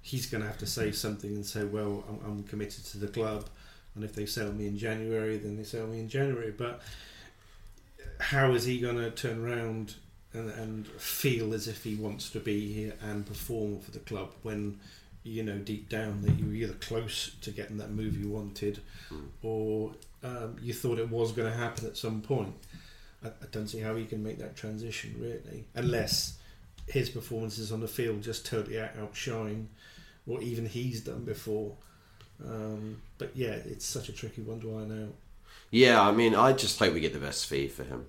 [0.00, 3.08] he's going to have to say something and say, "Well, I'm, I'm committed to the
[3.08, 3.50] club,
[3.98, 6.80] and if they sell me in January, then they sell me in January." But
[8.20, 9.94] how is he going to turn around
[10.32, 14.30] and, and feel as if he wants to be here and perform for the club
[14.42, 14.78] when
[15.24, 18.80] you know deep down that you were either close to getting that move you wanted
[19.10, 19.28] Mm.
[19.42, 22.54] or um, you thought it was going to happen at some point.
[23.24, 26.38] I, I don't see how he can make that transition really, unless
[26.86, 29.68] his performances on the field just totally outshine
[30.24, 31.72] what even he's done before.
[32.44, 35.14] Um, but yeah, it's such a tricky one to iron out.
[35.70, 38.06] Yeah, I mean, I just hope we get the best fee for him.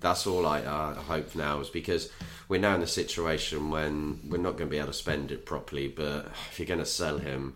[0.00, 2.10] That's all I uh, hope now, is because
[2.48, 5.46] we're now in a situation when we're not going to be able to spend it
[5.46, 5.88] properly.
[5.88, 7.54] But if you're going to sell him,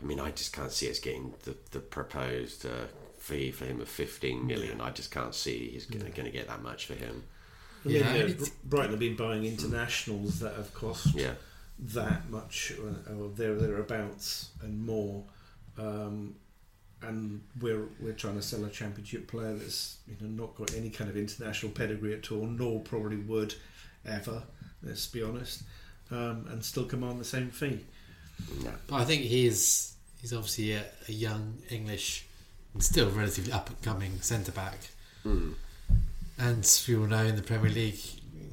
[0.00, 2.86] I mean, I just can't see us getting the, the proposed uh,
[3.18, 4.80] fee for him of 15 million.
[4.80, 7.24] I just can't see he's going to get that much for him.
[7.84, 11.32] I mean, Yeah, yeah, it's- Br- Brighton have been buying internationals that have cost Yeah,
[11.78, 15.24] that much, uh, or there thereabouts, and more.
[15.78, 16.34] Um,
[17.02, 20.90] and we're we're trying to sell a championship player that's you know not got any
[20.90, 23.54] kind of international pedigree at all, nor probably would
[24.06, 24.42] ever.
[24.82, 25.62] Let's be honest,
[26.10, 27.84] um, and still command the same fee.
[28.62, 28.72] no.
[28.86, 32.26] But I think he is he's obviously a, a young English,
[32.74, 34.78] and still relatively up and coming centre back.
[35.24, 35.54] Mm.
[36.38, 38.00] And as we all know, in the Premier League,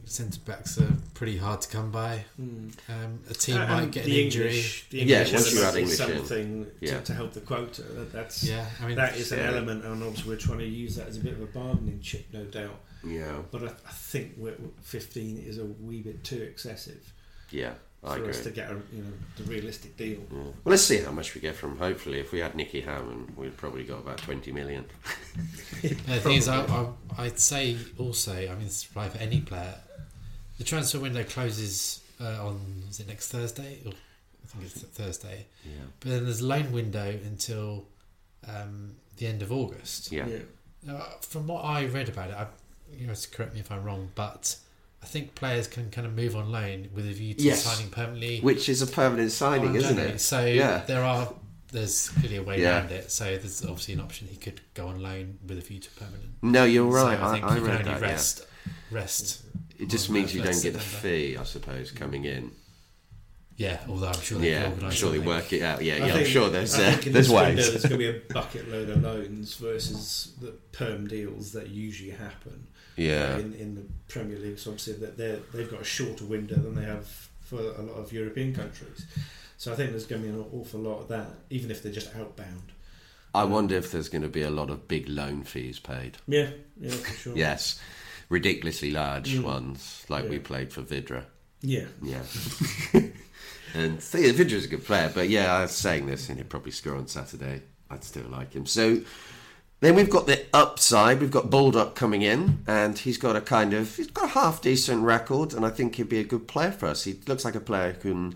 [0.06, 2.24] centre backs are pretty hard to come by.
[2.38, 2.70] Hmm.
[2.90, 4.48] Um, a team And might get an the injury.
[4.48, 6.26] English, the Yeah, English once you element add is English in.
[6.28, 6.98] something Yeah.
[7.00, 7.82] to, to help the quota.
[7.84, 10.96] That, that's Yeah, I mean, that is an element, and obviously we're trying to use
[10.98, 12.80] that as a bit of a bargaining chip, no doubt.
[13.04, 17.14] Yeah, But I, I think we're, 15 is a wee bit too excessive
[17.52, 17.74] yeah,
[18.06, 18.30] I for agree.
[18.30, 20.20] us to get a you know the realistic deal.
[20.32, 20.38] Yeah.
[20.40, 21.72] Well, let's see how much we get from.
[21.72, 21.78] him.
[21.80, 24.86] Hopefully, if we had Nicky Hammond, we'd probably got about 20 million.
[25.82, 25.90] the
[26.20, 26.88] thing is, I, I,
[27.18, 29.76] I'd say also, I mean, this apply for any player.
[30.58, 33.80] The transfer window closes uh, on is it next Thursday?
[33.86, 35.46] Or I think it's Thursday.
[35.66, 37.86] Yeah, But then there's a loan window until
[38.48, 40.12] um, the end of August.
[40.12, 40.28] yeah,
[40.90, 42.48] Uh, from what I read about it, I,
[42.96, 44.56] you know, to correct me if I'm wrong, but
[45.06, 47.62] I think players can kind of move on loan with a view to Yes.
[47.64, 48.40] signing permanently.
[48.40, 50.14] which is a permanent signing, isn't January.
[50.16, 50.20] it?
[50.20, 50.84] So Yeah.
[50.88, 51.32] there are
[51.72, 52.80] there's clearly a way Yeah.
[52.80, 53.12] around it.
[53.12, 56.32] So there's obviously an option he could go on loan with a view to permanent.
[56.42, 57.20] No, you're right.
[57.20, 58.02] I I, think I, you can read only that.
[58.02, 58.46] rest
[58.90, 59.42] rest.
[59.78, 62.52] It just means you don't get the fee, I suppose, coming in.
[63.58, 65.28] Yeah, although I'm sure they Yeah, can I'm organise sure they something.
[65.34, 65.84] work it out.
[65.84, 67.70] Yeah, I yeah, I'm sure there's I uh, think in there's this window ways.
[67.72, 72.12] There's going to be a bucket load of loans versus the perm deals that usually
[72.12, 74.58] happen Yeah, in, in the Premier League.
[74.60, 77.08] So obviously that they they've got a shorter window than they have
[77.42, 79.06] for a lot of European countries.
[79.58, 81.92] So I think there's going to be an awful lot of that, even if they're
[81.92, 82.72] just outbound.
[83.34, 86.18] I wonder if there's going to be a lot of big loan fees paid.
[86.28, 87.36] Yeah, yeah, for sure.
[87.38, 87.80] Yes,
[88.30, 89.44] ridiculously large Mm.
[89.44, 91.26] ones, like we played for Vydra.
[91.62, 91.86] yeah.
[92.02, 92.22] Yeah.
[92.94, 96.72] and yeah, Vydra's a good player, but yeah, I was saying this, and he'd probably
[96.72, 97.62] score on Saturday.
[97.90, 98.66] I'd still like him.
[98.66, 99.02] So
[99.82, 101.20] then we've got the upside.
[101.20, 104.62] We've got Baldock coming in, and he's got a kind of he's got a half
[104.62, 107.04] decent record, and I think he'd be a good player for us.
[107.04, 108.36] He looks like a player who can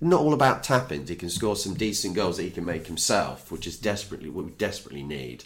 [0.00, 1.08] not all about tap-ins.
[1.08, 4.44] He can score some decent goals that he can make himself, which is desperately what
[4.44, 5.44] we desperately need.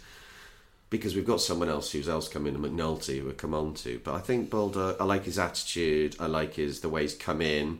[0.88, 4.00] Because we've got someone else who's else come in, McNulty, who we'll come on to.
[4.02, 6.16] But I think Baldock, I like his attitude.
[6.18, 7.78] I like his the way he's come in.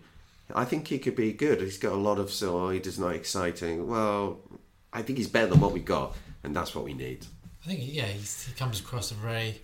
[0.55, 1.61] I think he could be good.
[1.61, 3.89] He's got a lot of so he does not exciting.
[3.89, 4.39] Well,
[4.93, 7.27] I think he's better than what we got, and that's what we need.
[7.65, 9.61] I think yeah, he comes across a very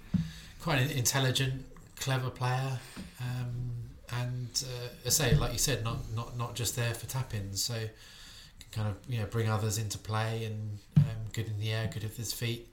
[0.61, 1.65] quite an intelligent,
[1.99, 2.79] clever player,
[3.21, 3.71] um,
[4.13, 7.63] and uh, I say like you said, not not not just there for tap-ins.
[7.63, 7.75] So
[8.73, 12.03] kind of you know bring others into play and um, good in the air, good
[12.03, 12.69] with his feet.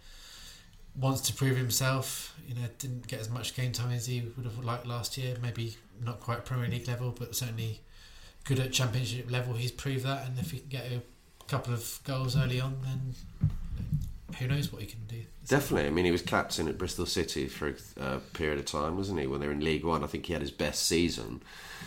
[0.95, 2.37] Wants to prove himself.
[2.47, 5.35] You know, didn't get as much game time as he would have liked last year.
[5.41, 7.79] Maybe not quite Premier League level, but certainly
[8.43, 9.53] good at Championship level.
[9.53, 11.01] He's proved that, and if he can get a
[11.47, 13.49] couple of goals early on, then
[14.39, 15.23] who knows what he can do.
[15.47, 15.87] Definitely.
[15.87, 17.69] I mean, he was captain at Bristol City for
[17.99, 19.27] a uh, period of time, wasn't he?
[19.27, 21.41] When they were in League One, I think he had his best season.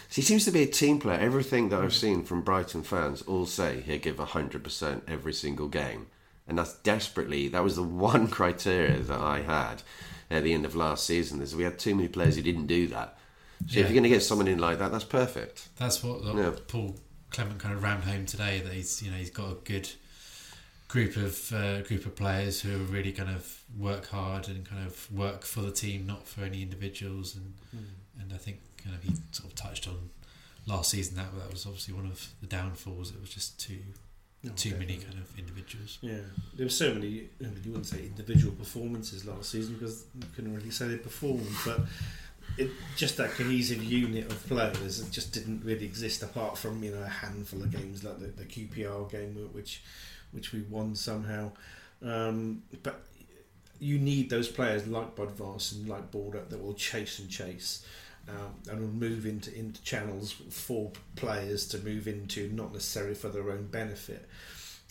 [0.09, 1.19] So he seems to be a team player.
[1.19, 5.69] Everything that I've seen from Brighton fans all say he'll give hundred percent every single
[5.69, 6.07] game,
[6.47, 7.49] and that's desperately.
[7.49, 9.83] That was the one criteria that I had
[10.31, 11.41] at the end of last season.
[11.41, 13.17] Is we had too many players who didn't do that.
[13.67, 13.85] So Yeah.
[13.85, 15.69] if you're going to get someone in like that, that's perfect.
[15.79, 16.53] That's what like, Yeah.
[16.69, 16.97] Paul
[17.31, 18.61] Clement kind of rammed home today.
[18.61, 19.89] That he's you know he's got a good
[20.89, 24.87] group of uh, group of players who are really kind of work hard and kind
[24.87, 27.37] of work for the team, not for any individuals.
[27.37, 27.55] And
[28.21, 30.11] and I think kind of he sort of touched on
[30.67, 33.11] last season that that was obviously one of the downfalls.
[33.11, 33.79] It was just too
[34.43, 35.99] No, too many kind of individuals.
[36.01, 36.19] Yeah,
[36.57, 37.29] there were so many.
[37.41, 40.97] I mean, You wouldn't say individual performances last season because you couldn't really say they
[40.99, 41.81] performed, but
[42.57, 47.03] it just that cohesive unit of players just didn't really exist apart from you know
[47.03, 49.83] a handful of games like the, the QPR game which
[50.37, 51.51] which we won somehow.
[52.03, 53.01] Um, but
[53.81, 57.85] you need those players like Bud Voss and like Baldock that will chase and chase.
[58.29, 63.29] um, and will move into into channels for players to move into, not necessarily for
[63.29, 64.29] their own benefit.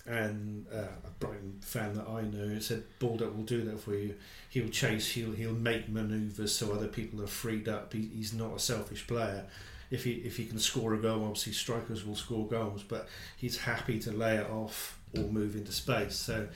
[0.07, 4.15] And uh, a Brighton fan that I know said Baldock will do that for you.
[4.49, 5.11] He'll chase.
[5.11, 7.91] He'll he'll make manoeuvres so other people are freed up.
[7.93, 9.45] He, he's not a selfish player.
[9.91, 13.57] If he if he can score a goal, obviously strikers will score goals, but he's
[13.57, 16.15] happy to lay it off or move into space.
[16.15, 16.47] So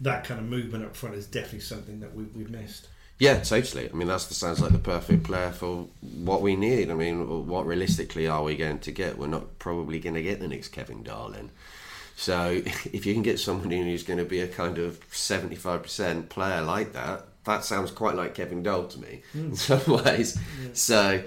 [0.00, 2.88] that kind of movement up front is definitely something that we, we've missed.
[3.18, 3.88] Yeah, totally.
[3.88, 6.90] I mean, that sounds like the perfect player for what we need.
[6.90, 9.18] I mean, what realistically are we going to get?
[9.18, 11.50] We're not probably going to get the next Kevin Darling.
[12.16, 12.50] So
[12.92, 16.92] if you can get somebody who's going to be a kind of 75% player like
[16.94, 19.44] that, that sounds quite like Kevin Doyle to me mm.
[19.50, 20.36] in some ways.
[20.36, 20.68] Yeah.
[20.72, 21.22] So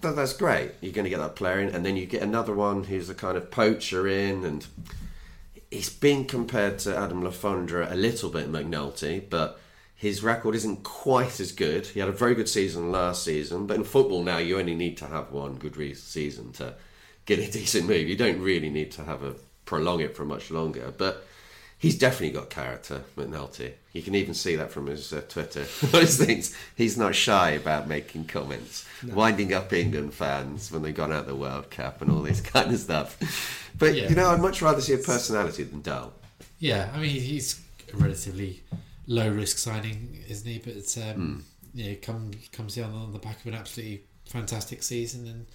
[0.00, 0.72] but that's great.
[0.80, 3.14] You're going to get that player in, and then you get another one who's a
[3.14, 4.66] kind of poacher in, and
[5.70, 9.60] he's been compared to Adam Le Fondre a little bit, McNulty, but
[9.94, 11.86] his record isn't quite as good.
[11.86, 14.96] He had a very good season last season, but in football now you only need
[14.98, 16.74] to have one good season to
[17.26, 18.08] get a decent move.
[18.08, 20.92] You don't really need to have a prolong it for much longer.
[20.96, 21.24] But
[21.80, 23.72] he's definitely got character, McNulty.
[23.92, 25.64] You can even see that from his uh, Twitter.
[25.86, 26.56] Those things.
[26.76, 29.14] He's not shy about making comments, no.
[29.14, 32.72] winding up England fans when they've gone out the World Cup and all this kind
[32.72, 33.72] of stuff.
[33.76, 34.08] But yeah.
[34.08, 36.12] you know, I'd much rather see a personality than Dull.
[36.60, 37.60] Yeah, I mean, he's
[37.92, 38.62] a relatively
[39.06, 40.58] low risk signing, isn't he?
[40.58, 41.42] But it's um, mm.
[41.74, 45.46] you know, comes comes down on the back of an absolutely fantastic season and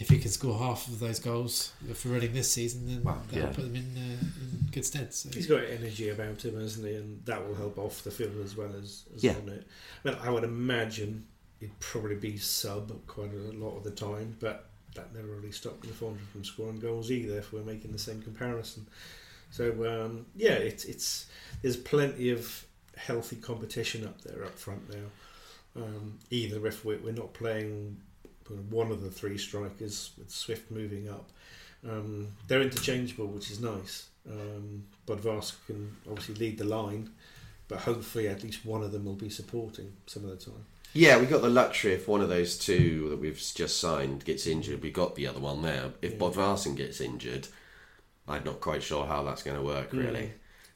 [0.00, 3.48] if he can score half of those goals for Reading this season, then well, that'll
[3.48, 3.54] yeah.
[3.54, 5.12] put them in, uh, in good stead.
[5.12, 5.28] So.
[5.32, 6.94] He's got energy about him, hasn't he?
[6.94, 9.32] And that will help off the field as well as, as yeah.
[9.32, 9.66] on it.
[10.02, 11.26] I, mean, I would imagine
[11.60, 15.84] he'd probably be sub quite a lot of the time, but that never really stopped
[15.84, 17.38] Le Fondre from scoring goals either.
[17.38, 18.86] If we're making the same comparison,
[19.50, 21.26] so um, yeah, it's it's
[21.60, 22.64] there's plenty of
[22.96, 25.82] healthy competition up there up front now.
[25.82, 27.98] Um, either if we're, we're not playing
[28.70, 31.30] one of the three strikers with Swift moving up.
[31.88, 34.08] Um, they're interchangeable, which is nice.
[34.30, 37.10] Um, Bodvarsson can obviously lead the line,
[37.68, 40.64] but hopefully at least one of them will be supporting some of the time.
[40.92, 44.46] Yeah, we got the luxury if one of those two that we've just signed gets
[44.46, 45.92] injured, we got the other one there.
[46.02, 46.18] If yeah.
[46.18, 47.46] Bodvarsson gets injured,
[48.26, 50.20] I'm not quite sure how that's going to work really.
[50.20, 50.30] Mm.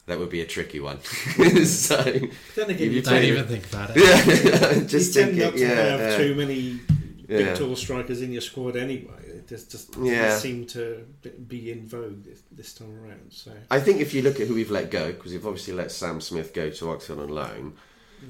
[0.06, 1.00] That would be a tricky one.
[1.64, 3.96] so, then again, you don't even think about it.
[3.96, 6.16] Yeah, just you tend not to yeah, have yeah.
[6.18, 6.80] too many
[7.28, 7.38] yeah.
[7.38, 9.22] big tall strikers in your squad anyway.
[9.26, 10.36] It just, just yeah.
[10.38, 11.06] seem to
[11.46, 13.32] be in vogue this, this, time around.
[13.32, 15.90] So I think if you look at who we've let go, because we've obviously let
[15.90, 17.74] Sam Smith go to Oxford on loan.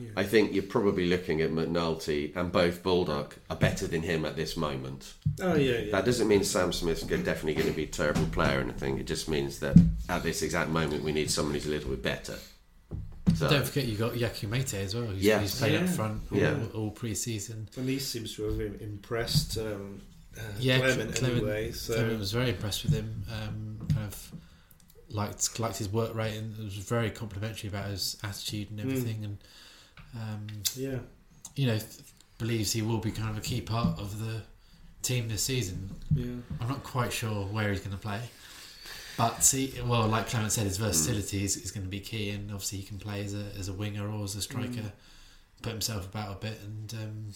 [0.01, 0.11] Yeah.
[0.17, 4.35] I think you're probably looking at McNulty and both Baldock are better than him at
[4.35, 5.15] this moment.
[5.41, 5.93] Oh yeah, yeah.
[5.93, 8.99] That doesn't mean Sam Smith's definitely going to be a terrible player or anything.
[8.99, 9.77] It just means that
[10.09, 12.37] at this exact moment we need someone who's a little bit better.
[13.35, 13.49] So.
[13.49, 15.07] Don't forget you've got Yakou Meite as well.
[15.07, 15.41] He's, yeah.
[15.41, 15.81] he's played yeah.
[15.81, 16.57] up front all, yeah.
[16.75, 17.69] all pre-season.
[17.77, 20.01] And he seems to have impressed um,
[20.39, 21.73] uh, yeah, Clement, Clement, anyway.
[21.73, 21.95] So.
[21.95, 23.25] Clement was very impressed with him.
[23.33, 24.33] Um, kind of
[25.09, 29.19] liked liked his work rate and was very complimentary about his attitude and everything.
[29.21, 29.25] Mm.
[29.25, 29.39] And
[30.17, 30.99] um, yeah,
[31.57, 32.03] you know, th-
[32.39, 34.43] believes he will be kind of a key part of the
[35.03, 35.95] team this season.
[36.15, 36.27] Yeah,
[36.61, 38.21] I'm not quite sure where he's going to play.
[39.17, 41.45] But see, well, like Clement said, his versatility mm.
[41.45, 43.73] is, is going to be key, and obviously he can play as a as a
[43.73, 44.93] winger or as a striker, mm.
[45.63, 47.33] put himself about a bit, and um,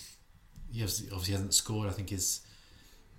[0.72, 1.88] he obviously, obviously hasn't scored.
[1.88, 2.40] I think his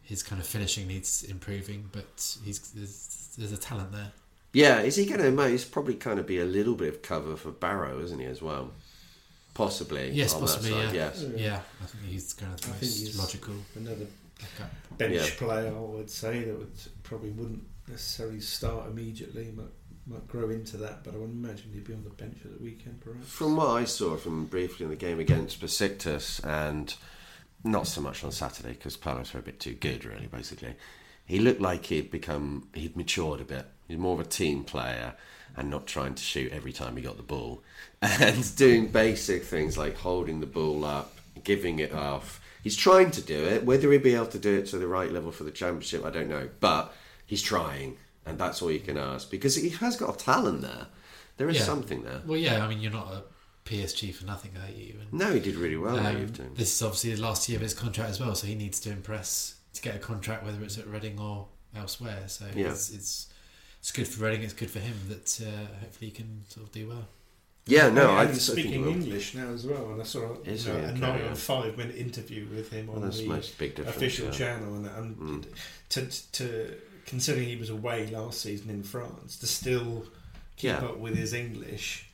[0.01, 4.11] his kind of finishing needs improving, but he's there's, there's a talent there.
[4.51, 5.47] Yeah, is he going to?
[5.47, 8.41] He's probably kind of be a little bit of cover for Barrow, isn't he, as
[8.41, 8.71] well?
[9.53, 10.09] Possibly.
[10.11, 10.71] Yes, possibly.
[10.71, 10.91] Yeah.
[10.91, 11.25] Yes.
[11.35, 13.53] Yeah, I think he's kind of the most logical.
[13.75, 14.07] Another
[14.97, 15.27] bench yeah.
[15.37, 19.51] player, I would say, that would probably wouldn't necessarily start immediately.
[19.55, 19.65] Might
[20.09, 22.63] might grow into that, but I would imagine he'd be on the bench at the
[22.63, 23.29] weekend, perhaps.
[23.29, 26.93] From what I saw from briefly in the game against Besiktas, and
[27.63, 30.27] not so much on Saturday because Palace were a bit too good, really.
[30.27, 30.75] Basically,
[31.25, 33.65] he looked like he'd become he'd matured a bit.
[33.87, 35.13] He's more of a team player
[35.55, 37.61] and not trying to shoot every time he got the ball,
[38.01, 42.41] and doing basic things like holding the ball up, giving it off.
[42.63, 43.63] He's trying to do it.
[43.65, 46.09] Whether he'll be able to do it to the right level for the championship, I
[46.09, 46.49] don't know.
[46.59, 46.93] But
[47.29, 50.87] he's trying, and that's all you can ask because he has got a talent there.
[51.37, 51.63] There is yeah.
[51.63, 52.21] something there.
[52.25, 53.23] Well, yeah, I mean, you're not a
[53.65, 54.95] PSG for nothing, are you?
[54.99, 55.99] And, no, he did really well.
[55.99, 58.79] Um, this is obviously the last year of his contract as well, so he needs
[58.81, 62.23] to impress to get a contract, whether it's at Reading or elsewhere.
[62.25, 62.71] So yeah.
[62.71, 63.27] it's, it's
[63.79, 64.41] it's good for Reading.
[64.41, 67.07] It's good for him that uh, hopefully he can sort of do well.
[67.67, 70.79] Yeah, no, I he's speaking English now as well, and I saw a, you know,
[70.79, 73.07] a nine or five minute interview with him on the
[73.85, 74.31] official yeah.
[74.31, 75.45] channel, and, and mm.
[75.89, 76.73] to to
[77.09, 80.05] considering he was away last season in France, to still
[80.55, 80.77] keep yeah.
[80.77, 82.08] up with his English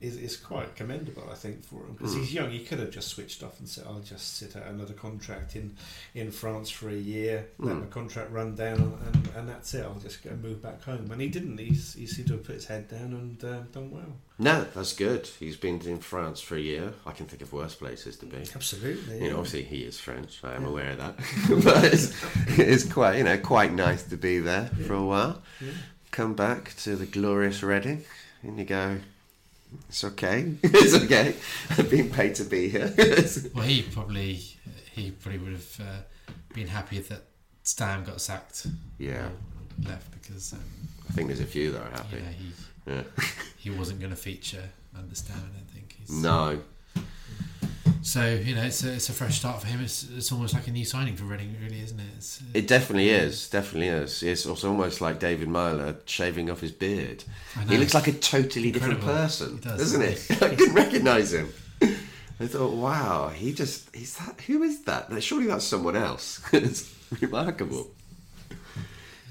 [0.00, 2.20] is, is quite commendable, I think, for him because Mm.
[2.20, 2.50] he's young.
[2.50, 5.74] He could have just switched off and said, "I'll just sit out another contract in,
[6.14, 7.80] in France for a year, let Mm.
[7.80, 9.82] my contract run down, and, and that's it.
[9.84, 11.58] I'll just go move back home." And he didn't.
[11.58, 14.16] He's, he seemed to have put his head down and uh, done well.
[14.38, 15.26] No, that's good.
[15.40, 16.92] He's been in France for a year.
[17.04, 18.36] I can think of worse places to be.
[18.54, 19.24] Absolutely.
[19.24, 20.38] You know, obviously he is French.
[20.44, 21.16] I am aware of that,
[21.64, 22.14] but it's,
[22.56, 25.42] it's quite you know quite nice to be there for a while.
[25.60, 25.72] Yeah.
[26.12, 28.04] Come back to the glorious Reading,
[28.44, 29.00] and you go,
[29.88, 31.34] it's okay, it's okay.
[31.70, 32.92] I've been paid to be here.
[33.54, 34.34] Well, he probably
[34.94, 37.22] he probably would have uh, been happy that
[37.62, 38.66] Stam got sacked.
[38.98, 39.28] yeah,
[39.84, 40.60] Left because um,
[41.08, 42.16] I think there's a few that are happy.
[42.18, 42.52] yeah, he
[42.92, 43.02] Yeah.
[43.56, 44.64] he wasn't going to feature
[44.96, 45.36] under Stam.
[45.36, 45.96] I don't think.
[45.98, 46.60] He's, No,
[48.08, 49.82] So you know, it's a, it's a fresh start for him.
[49.82, 52.06] It's, it's almost like a new signing for Reading, really, isn't it?
[52.16, 53.50] It's, it definitely is.
[53.50, 54.22] Definitely is.
[54.22, 57.24] It's also almost like David Meyler shaving off his beard.
[57.54, 60.42] I He looks like a totally different person, He does, doesn't doesn't it?
[60.52, 61.52] I didn't recognise him.
[61.82, 65.22] I thought, wow, he just, he's that, who is that?
[65.22, 66.40] Surely that's someone else.
[66.54, 66.90] it's
[67.20, 67.90] remarkable.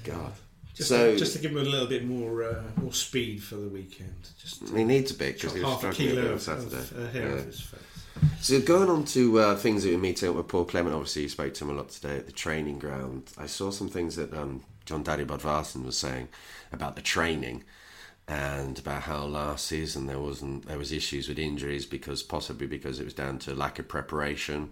[0.04, 0.34] God.
[0.76, 3.56] Just, so, to, just to give him a little bit more uh, more speed for
[3.56, 4.28] the weekend.
[4.40, 6.76] Just he needs a bit because chop he was struggling a bit on Saturday.
[6.76, 7.78] of uh, hair Yeah.
[8.40, 11.28] So going on to uh, things that we're meeting up with Paul Clement, obviously you
[11.28, 13.30] spoke to him a lot today at the training ground.
[13.36, 16.28] I saw some things that um, Jon Dadi Bodvarsson was saying
[16.72, 17.64] about the training
[18.28, 23.00] and about how last season there wasn't there was issues with injuries because possibly because
[23.00, 24.70] it was down to lack of preparation.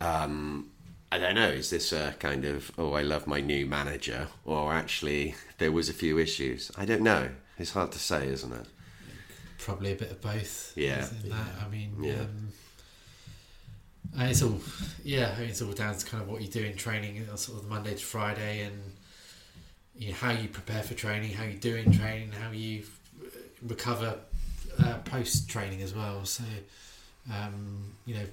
[0.00, 0.70] Um,
[1.10, 1.48] I don't know.
[1.48, 5.88] Is this a kind of oh I love my new manager or actually there was
[5.88, 6.70] a few issues?
[6.76, 7.30] I don't know.
[7.58, 8.66] It's hard to say, isn't it?
[9.62, 10.72] Probably a bit of both.
[10.76, 11.06] Yeah.
[11.22, 11.46] in that.
[11.64, 12.20] I mean, Yeah.
[12.20, 12.48] um,
[14.18, 14.60] and it's all
[15.04, 15.34] yeah.
[15.36, 17.58] I mean, it's all down to kind of what you do in training, uh, sort
[17.62, 18.78] of Monday to Friday, and
[19.96, 22.82] you know, how you prepare for training, how you do in training, how you
[23.22, 23.28] uh,
[23.62, 24.16] recover
[24.84, 26.24] uh, post training as well.
[26.24, 26.44] So,
[27.32, 28.24] um, you know,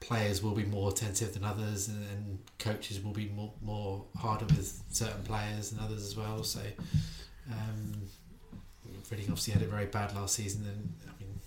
[0.00, 4.46] players will be more attentive than others, and, and coaches will be more more harder
[4.46, 6.42] with certain players than others as well.
[6.44, 6.60] So,
[7.50, 7.92] um,
[9.10, 11.38] Reading obviously had it very bad last season, and I mean,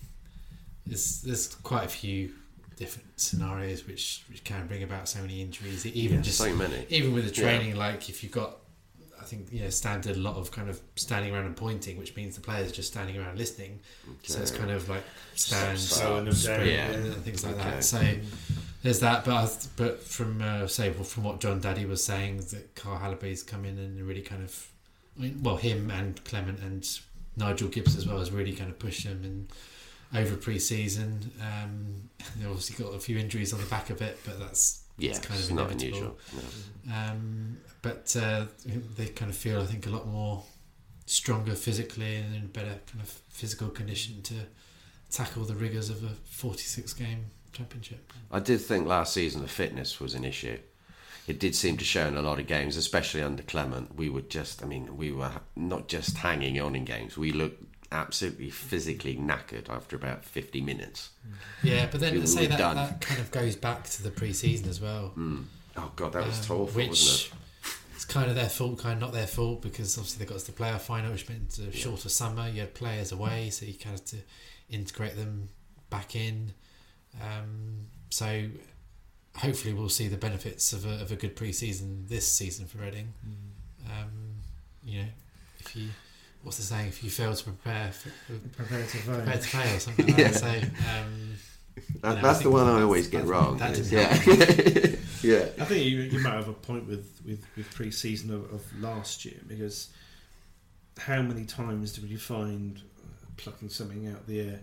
[0.86, 2.30] there's there's quite a few
[2.76, 5.84] different scenarios which which can bring about so many injuries.
[5.86, 6.86] Even just so many.
[6.90, 7.48] even with the Yeah.
[7.58, 8.56] training, like if you've got,
[9.20, 11.98] I think you know, Stam did a lot of kind of standing around and pointing,
[11.98, 13.80] which means the players just standing around listening.
[14.22, 15.02] So it's kind of like
[15.34, 16.90] stand, Stop, slowing sprint, yeah.
[16.92, 17.70] and things like Okay.
[17.70, 17.84] that.
[17.84, 18.14] So
[18.84, 22.38] there's that, but I but from uh, say well, from what Jon Dadi was saying,
[22.52, 24.68] that Carl Hallaby's come in and really kind of,
[25.18, 26.88] I mean, well, him and Clement and
[27.38, 29.48] Nigel Gibbs as well has really kind of pushed them and
[30.18, 31.30] over pre-season.
[31.40, 35.10] Um, they obviously got a few injuries on the back of it, but that's Yeah,
[35.10, 36.16] it's kind of not inevitable.
[36.34, 36.58] unusual.
[36.86, 36.94] No.
[36.94, 38.46] Um, but uh,
[38.96, 40.42] they kind of feel, I think, a lot more
[41.06, 44.34] stronger physically and in better kind of physical condition to
[45.10, 48.12] tackle the rigors of a 46 game championship.
[48.30, 50.58] I did think last season the fitness was an issue.
[51.28, 53.94] It did seem to show in a lot of games, especially under Clement.
[53.96, 57.16] We were just, I mean, we were not just hanging on in games.
[57.18, 57.62] We looked
[57.92, 61.10] absolutely physically knackered after about 50 minutes.
[61.62, 62.76] Yeah, but then We say that, done.
[62.76, 65.12] that kind of goes back to the pre season as well.
[65.16, 65.44] Mm.
[65.76, 67.32] Oh, God, that was um, awful, which wasn't
[67.94, 70.46] it's kind of their fault, kind of not their fault because obviously they got to
[70.46, 71.70] the playoff final, which meant a Yeah.
[71.72, 72.48] shorter summer.
[72.48, 74.16] You had players away, so you kind of had to
[74.70, 75.48] integrate them
[75.90, 76.52] back in.
[77.20, 78.46] Um, so
[79.38, 83.12] hopefully we'll see the benefits of a, of a good pre-season this season for Reading.
[83.86, 84.34] Um,
[84.84, 85.08] you know,
[85.60, 85.88] if you
[86.42, 86.88] what's the saying?
[86.88, 88.10] If you fail to prepare, for,
[88.56, 89.16] Prepare to vote.
[89.24, 90.28] prepare to fail, or something like Yeah.
[90.28, 90.34] that.
[90.34, 90.48] So.
[90.48, 91.34] Um.
[92.02, 93.56] That, No, that's the think one I always get wrong.
[93.58, 94.12] that is- yeah.
[95.22, 95.46] yeah.
[95.60, 98.80] I think you, you might have a point with, with, with pre season of, of
[98.82, 99.88] last year because
[100.98, 104.60] how many times did you find uh, plucking something out of the air?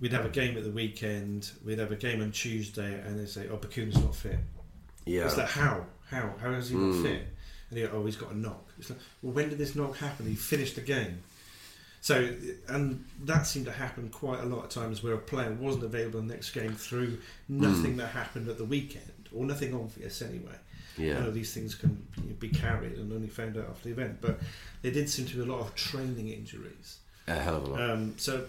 [0.00, 3.28] We'd have a game at the weekend, we'd have a game on Tuesday, and they'd
[3.28, 4.38] say, Oh, Bacuna's not fit.
[5.04, 5.24] Yeah.
[5.24, 5.86] It's like, How?
[6.08, 6.32] How?
[6.40, 7.02] How is he not Mm.
[7.02, 7.26] fit?
[7.70, 8.64] And you go, Oh, he's got a knock.
[8.78, 10.26] It's like, Well, when did this knock happen?
[10.26, 11.18] He finished the game.
[12.00, 12.32] So,
[12.68, 16.20] and that seemed to happen quite a lot of times where a player wasn't available
[16.20, 17.18] in the next game through
[17.48, 20.54] nothing that happened at the weekend, or nothing obvious anyway.
[20.96, 21.14] Yeah.
[21.20, 22.06] know these things can
[22.40, 24.40] be carried and only found out after the event, but
[24.82, 26.98] there did seem to be a lot of training injuries.
[27.28, 27.80] A hell of a lot.
[27.90, 28.44] Um, so,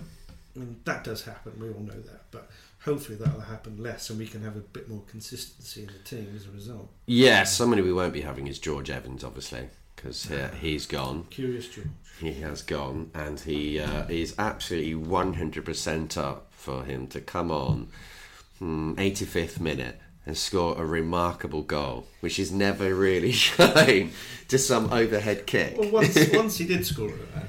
[0.55, 1.53] I mean, that does happen.
[1.59, 2.49] We all know that, but
[2.83, 6.33] hopefully that'll happen less, and we can have a bit more consistency in the team
[6.35, 6.89] as a result.
[7.05, 11.25] Yeah, somebody we won't be having is George Evans, obviously, because uh, he's gone.
[11.29, 11.87] Curious, George.
[12.19, 17.89] He has gone, and he uh, is absolutely 100% up for him to come on,
[18.57, 24.11] hmm, 85th minute, and score a remarkable goal, which is never really shown,
[24.47, 25.77] just some overhead kick.
[25.77, 27.39] Well, once once he did score uh,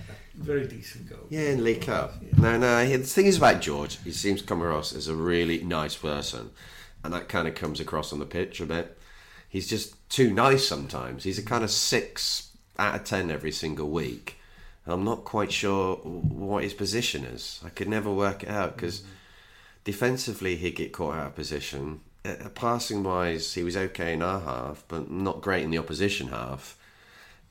[0.40, 1.26] very decent goal.
[1.28, 2.14] Yeah, in League Cup.
[2.22, 2.38] Yeah.
[2.38, 2.86] No, no.
[2.86, 6.50] The thing is about George, he seems to come across as a really nice person,
[7.04, 8.98] and that kind of comes across on the pitch a bit.
[9.48, 11.24] He's just too nice sometimes.
[11.24, 14.36] He's a kind of six out of ten every single week.
[14.84, 17.60] And I'm not quite sure what his position is.
[17.64, 19.02] I could never work it out because
[19.84, 22.00] defensively he'd get caught out of position.
[22.24, 26.28] Uh, passing wise, he was okay in our half, but not great in the opposition
[26.28, 26.78] half.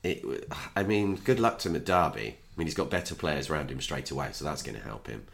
[0.04, 0.24] It,
[0.76, 2.38] I mean, good luck to him at Derby.
[2.60, 5.26] Mean, he's got better players around him straight away, so that's going to help him.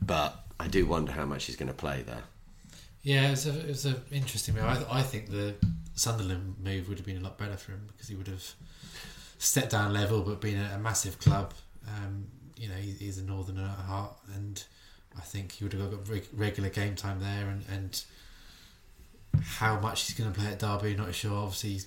[0.00, 2.22] But I do wonder how much he's going to play there.
[3.02, 3.30] Yeah, it
[3.66, 4.62] was a, an interesting move.
[4.62, 5.56] I, I think the
[5.96, 8.44] Sunderland move would have been a lot better for him because he would have
[9.38, 11.54] stepped down level, but been a, a massive club.
[11.88, 14.62] Um, you know, he, he's a northerner at heart, and
[15.18, 17.48] I think he would have got reg- regular game time there.
[17.48, 18.04] And, and
[19.42, 21.36] how much he's going to play at Derby, not sure.
[21.36, 21.86] Obviously, he's,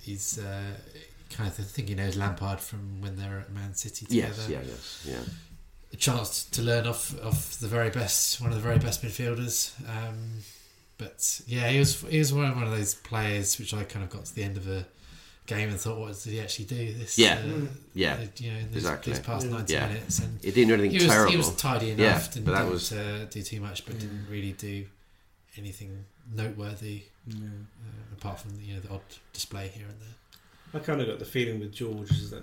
[0.00, 0.74] he's uh,
[1.32, 4.34] kind of I think he knows Lampard from when they were at Man City together
[4.38, 5.32] Yes, yeah, yes, yeah.
[5.92, 9.72] a chance to learn off of the very best, one of the very best midfielders.
[9.88, 10.38] Um,
[10.98, 14.04] but yeah, he was he was one of, one of those players which I kind
[14.04, 14.86] of got to the end of a
[15.46, 16.92] game and thought, what did he actually do?
[16.94, 17.40] This, Yeah.
[17.44, 19.12] uh, Yeah, uh, you know, in these, exactly.
[19.12, 19.50] these past Yeah.
[19.52, 19.86] ninety Yeah.
[19.88, 21.30] minutes, and He didn't do anything he was terrible.
[21.32, 24.26] he was tidy enough, Yeah, didn't, but that was- uh, do too much, but didn't
[24.30, 24.86] really do
[25.56, 27.36] anything noteworthy Yeah.
[27.36, 29.00] uh, apart from you know the odd
[29.32, 30.14] display here and there.
[30.74, 32.42] I kind of got the feeling with George is that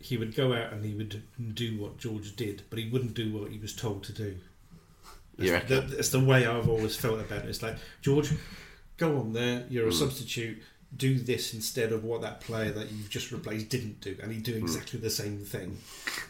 [0.00, 1.22] he would go out and he would
[1.54, 4.36] do what George did, but he wouldn't do what he was told to do.
[5.36, 5.90] That's, reckon?
[5.90, 7.48] that's the way I've always felt about it.
[7.48, 8.30] It's like George,
[8.96, 9.64] go on there.
[9.68, 9.98] You're a Mm.
[9.98, 10.62] substitute.
[10.96, 14.42] Do this instead of what that player that you've just replaced didn't do, and he'd
[14.42, 15.76] do exactly the same thing.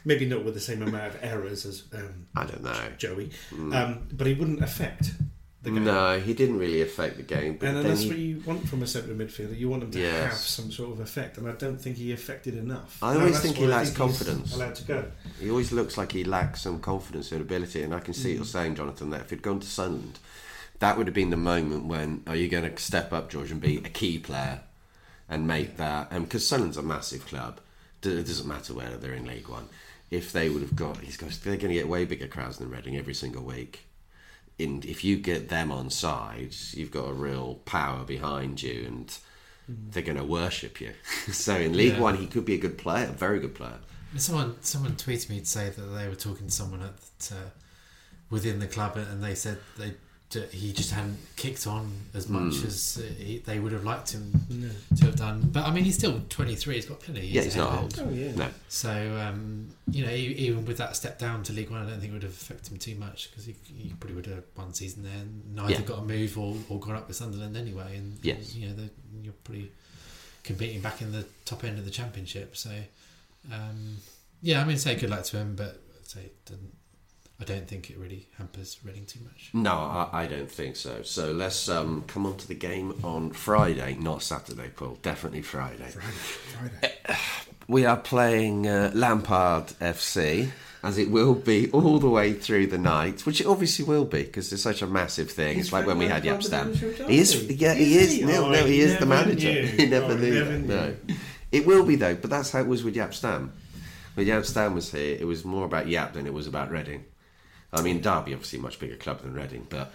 [0.04, 2.88] Maybe not with the same amount of errors as um, I don't know.
[2.98, 3.72] Joey, Mm.
[3.76, 5.24] um, but he wouldn't affect the
[5.70, 5.84] game.
[5.84, 7.56] No, he didn't really affect the game.
[7.58, 9.58] But And then then that's he- what you want from a centre midfielder.
[9.58, 10.24] You want him to Yes.
[10.30, 12.98] have some sort of effect, and I don't think he affected enough.
[13.02, 14.54] I always that's think he lacks he's confidence.
[14.54, 15.04] Allowed to go.
[15.40, 18.36] He always looks like he lacks some confidence and ability, and I can see Mm.
[18.36, 19.10] you're saying, Jonathan.
[19.10, 20.18] That if he'd gone to Sunderland,
[20.80, 23.60] that would have been the moment when are you going to step up, George, and
[23.60, 24.60] be a key player
[25.28, 26.08] and make that?
[26.10, 27.60] And because Sunderland's a massive club,
[28.02, 29.68] it doesn't matter whether they're in League One.
[30.10, 32.70] If they would have got, he's got, they're going to get way bigger crowds than
[32.70, 33.80] Reading every single week.
[34.58, 39.18] In if you get them on side, you've got a real power behind you, and
[39.68, 40.92] they're going to worship you.
[41.32, 42.00] so in League Yeah.
[42.00, 43.78] One, he could be a good player, a very good player.
[44.16, 47.50] Someone someone tweeted me to say that they were talking to someone at uh,
[48.30, 49.94] within the club, and they said they
[50.52, 52.66] he just hadn't kicked on as much Mm.
[52.66, 54.68] as uh, he, they would have liked him No.
[54.96, 55.40] to have done.
[55.52, 56.74] But I mean, he's still 23.
[56.74, 57.20] He's got plenty.
[57.20, 57.82] of Yeah, years he's not ahead.
[57.82, 58.00] old.
[58.00, 58.34] Oh yeah.
[58.34, 58.48] No.
[58.68, 58.90] So
[59.26, 62.10] um, you know, e- even with that step down to League One, I don't think
[62.10, 65.02] it would have affected him too much because he, he probably would have one season
[65.04, 65.80] there, and neither Yeah.
[65.80, 67.96] got a move or, or gone up with Sunderland anyway.
[67.96, 68.54] And Yes.
[68.54, 68.90] you know, the,
[69.22, 69.70] you're probably
[70.44, 72.54] competing back in the top end of the Championship.
[72.56, 72.70] So
[73.52, 73.96] um,
[74.42, 76.74] yeah, I mean, say good luck to him, but I'd say it doesn't.
[77.40, 79.50] I don't think it really hampers Reading too much.
[79.52, 81.02] No, I, I don't think so.
[81.02, 84.98] So let's um, come on to the game on Friday, not Saturday, Paul.
[85.02, 85.84] Definitely Friday.
[85.88, 86.94] Friday.
[87.06, 87.18] Friday.
[87.68, 90.50] We are playing uh, Lampard FC,
[90.82, 94.24] as it will be all the way through the night, which it obviously will be
[94.24, 95.56] because it's such a massive thing.
[95.56, 96.72] He's it's like when we had Jaap Stam.
[96.72, 98.20] Lampard the manager He is, yeah, he is.
[98.22, 99.52] No, Oh, no, he is the manager.
[99.52, 99.62] knew.
[99.76, 100.60] he never Oh, knew never that.
[101.06, 101.14] knew.
[101.14, 101.14] No,
[101.52, 102.16] it will be though.
[102.16, 103.52] But that's how it was with Jaap Stam.
[104.14, 107.04] When Jaap Stam was here, it was more about Jaap than it was about Reading.
[107.72, 109.92] I mean, Derby obviously a much bigger club than Reading, but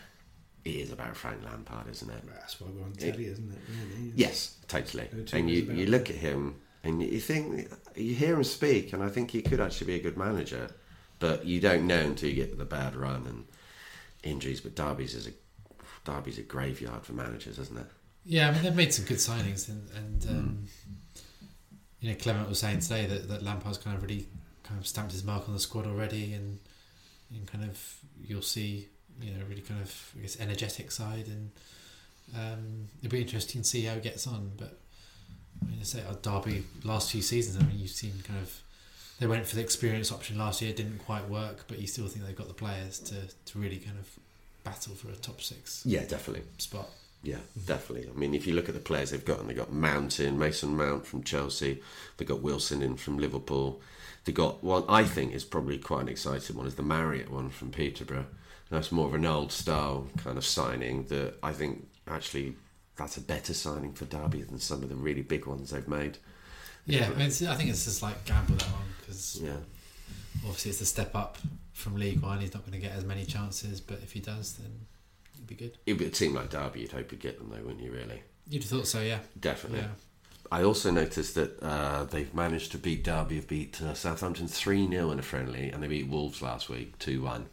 [0.63, 2.23] it is about Frank Lampard, isn't it?
[2.27, 3.59] That's why we're on telly, isn't it?
[3.69, 4.13] Really?
[4.15, 5.07] Yes, totally.
[5.11, 9.03] Who And you, you look at him and you think you hear him speak, and
[9.03, 10.69] I think he could actually be a good manager,
[11.19, 13.45] but you don't know until you get the bad run and
[14.23, 14.61] injuries.
[14.61, 15.31] But Derby's is a
[16.05, 17.87] Derby's a graveyard for managers, isn't it?
[18.25, 20.67] Yeah, I mean they've made some good signings, and, and um,
[21.99, 24.27] you know Clement was saying today that, that Lampard's kind of really
[24.63, 26.59] kind of stamped his mark on the squad already, and,
[27.35, 28.87] and kind of you'll see
[29.21, 31.51] you know really kind of I guess energetic side, and
[32.35, 34.51] um, it'll be interesting to see how he gets on.
[34.57, 34.77] But
[35.61, 38.59] I mean, I say uh, Derby last few seasons, I mean you've seen kind of
[39.19, 42.07] they went for the experience option last year, it didn't quite work, but you still
[42.07, 43.15] think they've got the players to,
[43.45, 44.09] to really kind of
[44.63, 46.43] battle for a top six Yeah, definitely.
[46.57, 46.89] spot.
[47.21, 48.09] Yeah, definitely.
[48.09, 50.37] I mean, if you look at the players they've got, and they've got Mount in,
[50.37, 51.81] Mason Mount from Chelsea,
[52.17, 53.79] they've got Wilson in from Liverpool.
[54.25, 57.49] They've got one I think is probably quite an exciting one, is the Marriott one
[57.49, 58.25] from Peterborough.
[58.69, 62.55] That's more of an old style kind of signing that I think actually
[62.95, 66.17] that's a better signing for Derby than some of the really big ones they've made.
[66.85, 69.57] Yeah, I, mean, it's, I think it's just like gamble that one because Yeah.
[70.45, 71.37] obviously it's a step up
[71.71, 72.39] from League One.
[72.39, 74.71] He's not going to get as many chances, but if he does, then
[75.35, 75.77] it'd be good.
[75.85, 78.21] It would seem like Derby, you'd hope you'd get them though, wouldn't you, really?
[78.49, 79.19] You'd have thought so, yeah.
[79.39, 79.79] Definitely.
[79.79, 79.87] Yeah.
[80.51, 84.87] I also noticed that uh, they've managed to beat Derby, have beat uh, Southampton 3
[84.89, 87.45] 0 in a friendly, and they beat Wolves last week 2 1.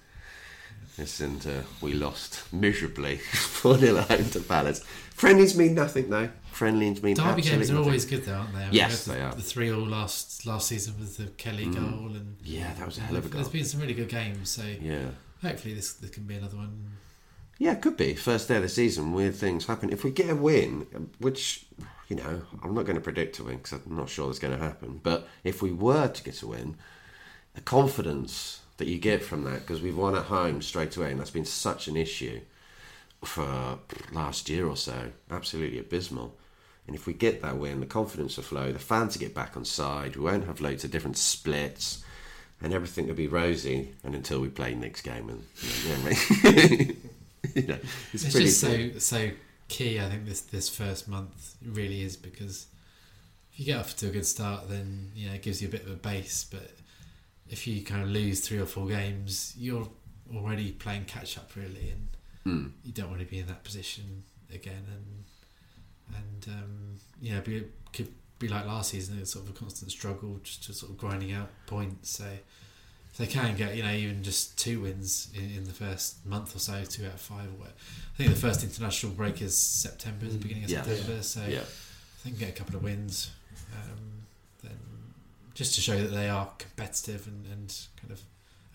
[0.98, 4.84] Yes, and uh, we lost miserably 4 0 at home to Palace.
[5.14, 6.28] Friendlies mean nothing, though.
[6.50, 7.86] Friendlies mean Derby games are nothing.
[7.86, 8.58] always good, though, aren't they?
[8.60, 9.32] I mean, Yes, had they the, are.
[9.32, 9.36] Mm.
[9.36, 13.02] The three all last last season with the Kelly goal, and Yeah, that was a
[13.02, 13.52] hell of a there's goal.
[13.52, 14.50] been some really good games.
[14.50, 15.10] So Yeah.
[15.40, 16.90] hopefully this, this can be another one.
[17.60, 18.14] Yeah, it could be.
[18.14, 19.92] First day of the season, weird things happen.
[19.92, 21.66] If we get a win, which,
[22.08, 24.58] you know, I'm not going to predict a win because I'm not sure that's going
[24.58, 24.98] to happen.
[25.02, 26.76] But if we were to get a win,
[27.52, 31.20] the confidence that you get from that, because we've won at home straight away, and
[31.20, 32.40] that's been such an issue
[33.22, 33.78] for
[34.10, 36.34] last year or so, absolutely abysmal.
[36.86, 39.54] And if we get that win, the confidence will flow, the fans will get back
[39.54, 42.02] on side, we won't have loads of different splits,
[42.62, 43.92] and everything will be rosy.
[44.02, 45.44] And until we play next game, and
[45.84, 46.94] you know,
[47.54, 47.78] you know,
[48.12, 48.90] it's, It's pretty just cool.
[48.92, 49.30] so so
[49.68, 49.98] key.
[50.00, 52.66] I think this this first month really is because
[53.52, 55.70] if you get off to a good start, then you know it gives you a
[55.70, 56.44] bit of a base.
[56.50, 56.70] But
[57.48, 59.88] if you kind of lose three or four games, you're
[60.34, 62.06] already playing catch up really, and
[62.46, 62.72] Mm.
[62.82, 64.84] you don't want to be in that position again.
[64.90, 69.18] And and um, you know, be, could be like last season.
[69.20, 72.10] It's sort of a constant struggle, just to sort of grinding out points.
[72.10, 72.24] So
[73.12, 76.54] if they can get you know even just two wins in, in the first month
[76.54, 77.46] or so, two out of five.
[77.46, 77.70] Or what.
[78.14, 80.82] I think the first international break is September, the beginning of Yeah.
[80.82, 81.22] September.
[81.22, 81.64] So Yeah.
[82.24, 83.30] they can get a couple of wins,
[83.74, 84.26] um,
[84.62, 84.78] then
[85.54, 88.20] just to show that they are competitive and, and kind of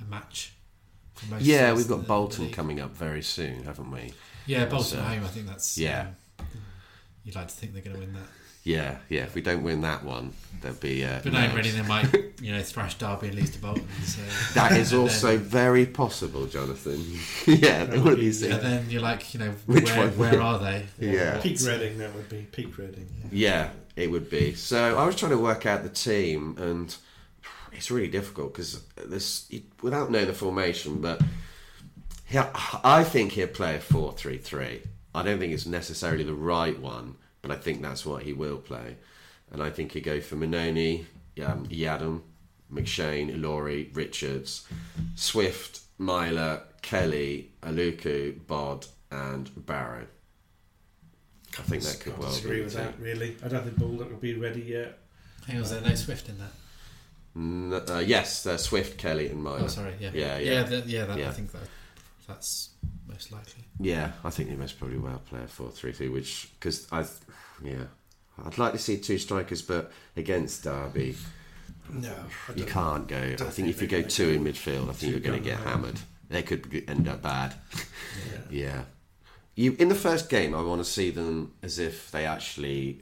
[0.01, 0.53] a match.
[1.13, 4.13] For most Yeah, we've got the- Bolton coming up very soon, haven't we?
[4.47, 5.23] Yeah, Bolton So- home.
[5.23, 6.07] I think that's Yeah.
[6.39, 6.45] um,
[7.23, 8.27] you'd like to think they're going to win that.
[8.65, 9.21] Yeah, yeah.
[9.23, 11.05] If we don't win that one, there'll be.
[11.05, 11.55] Uh, But knowing nerves.
[11.55, 12.07] Reading, they might
[12.41, 13.87] you know thrash Derby and lose to Bolton.
[14.03, 14.21] So
[14.55, 16.99] That is also Then, very possible, Jonathan.
[17.45, 18.61] yeah, That would be- and things.
[18.61, 20.17] then you're like, you know, Which where, one?
[20.17, 20.85] where are they?
[20.99, 21.39] Yeah.
[21.41, 23.07] Peak Reading, that would be peak Reading.
[23.31, 24.55] Yeah, it would be.
[24.55, 26.93] So I was trying to work out the team, and
[27.71, 29.47] it's really difficult because this
[29.83, 31.01] without knowing the formation.
[31.01, 31.21] But
[32.25, 32.39] he,
[32.83, 34.81] I think he'll play a four-three-three.
[35.13, 38.57] I don't think it's necessarily the right one, but I think that's what he will
[38.57, 38.95] play.
[39.51, 41.05] And I think he'll go for Mannone,
[41.45, 42.21] um, Yiadom,
[42.73, 44.67] McShane, Ilori, Richards,
[45.13, 50.07] Swift, Meyler, Kelly, Aluko, Bod, and Barrow.
[51.59, 52.87] I think that could I well disagree be with the team.
[52.87, 53.37] that, really.
[53.45, 54.97] I don't think Baldock will be ready yet.
[55.45, 56.51] Hang on, was there no Swift in that?
[57.35, 59.65] N- uh, yes, uh, Swift, Kelly, and Meyler.
[59.65, 59.93] Oh, sorry.
[59.99, 60.09] Yeah.
[60.15, 60.51] Yeah, yeah.
[60.51, 60.63] Yeah.
[60.63, 61.29] that, yeah, that, Yeah.
[61.29, 61.61] I think that
[62.27, 62.69] that's
[63.15, 63.63] most likely.
[63.79, 67.05] Yeah, I think they most probably well play a four-three-three, which because I,
[67.63, 67.85] yeah,
[68.43, 71.15] I'd like to see two strikers, but against Derby,
[71.89, 72.13] No,
[72.55, 73.17] you can't go.
[73.17, 75.59] I think think if you go two in midfield, I think you're going to get
[75.59, 75.99] hammered.
[76.29, 77.55] They could end up bad.
[77.73, 77.81] Yeah.
[78.51, 78.81] Yeah,
[79.55, 83.01] you in the first game, I want to see them as if they actually.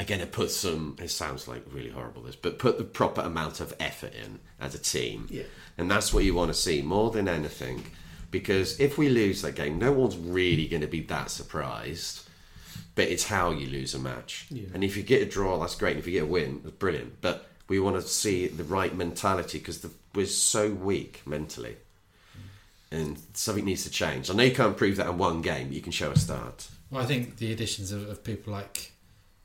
[0.00, 0.96] Again, it puts some.
[1.02, 4.74] It sounds like really horrible, this, but put the proper amount of effort in as
[4.74, 5.26] a team.
[5.28, 5.42] Yeah.
[5.76, 7.84] And that's what you want to see more than anything.
[8.30, 12.28] Because if we lose that game, no one's really going to be that surprised.
[12.94, 14.46] But it's how you lose a match.
[14.50, 14.66] Yeah.
[14.74, 15.96] And if you get a draw, that's great.
[15.96, 17.20] If you get a win, that's brilliant.
[17.20, 21.76] But we want to see the right mentality because we're so weak mentally.
[22.90, 24.30] And something needs to change.
[24.30, 26.68] I know you can't prove that in one game, but you can show a start.
[26.90, 28.92] Well, I think the additions of, of people like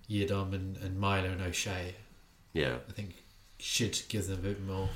[0.10, 1.96] Yiadom and, and Meyler and O'Shea,
[2.54, 2.78] Yeah.
[2.88, 3.16] I think,
[3.60, 4.90] should give them a bit more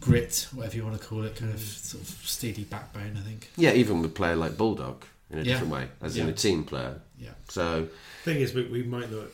[0.00, 3.16] grit, whatever you want to call it, kind of sort of steely backbone.
[3.16, 3.50] I think.
[3.56, 5.52] Yeah, even with a player like Baldock in a Yeah.
[5.52, 7.00] different way, as in a team player.
[7.18, 7.30] Yeah.
[7.48, 7.88] So,
[8.24, 9.26] Thing is, we, we might not,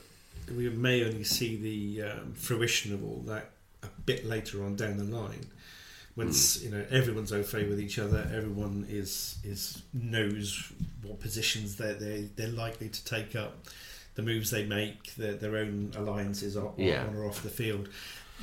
[0.56, 3.50] we may only see the um, fruition of all that
[3.82, 5.46] a bit later on down the line.
[6.16, 11.76] Once you know everyone's au fait with each other, everyone is is knows what positions
[11.76, 13.66] they they they're likely to take up,
[14.14, 17.04] the moves they make, their their own alliances are, Yeah.
[17.06, 17.90] on or off the field.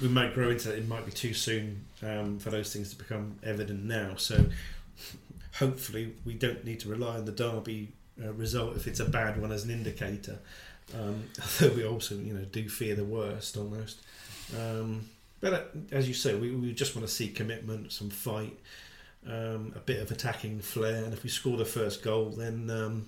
[0.01, 0.79] We might grow into it.
[0.79, 4.15] It might be too soon um, for those things to become evident now.
[4.17, 4.45] So
[5.55, 9.39] hopefully we don't need to rely on the Derby uh, result if it's a bad
[9.39, 10.39] one as an indicator.
[10.93, 11.23] Um,
[11.61, 14.01] although we also, you know, do fear the worst almost.
[14.57, 18.57] Um, but uh, as you say, we, we just want to see commitment, some fight,
[19.27, 23.05] um, a bit of attacking flair, and if we score the first goal, then um,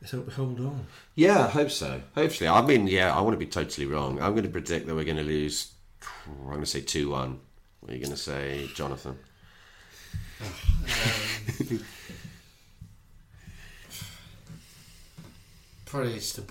[0.00, 0.86] let's hope we hold on.
[1.14, 2.00] Yeah, I hope so.
[2.14, 4.20] Hopefully, I mean, yeah, I want to be totally wrong.
[4.20, 5.72] I'm going to predict that we're going to lose.
[6.26, 7.40] I'm going to say two one.
[7.80, 9.18] What are you going to say, Jonathan?
[10.40, 10.48] Um,
[15.86, 16.44] probably just a,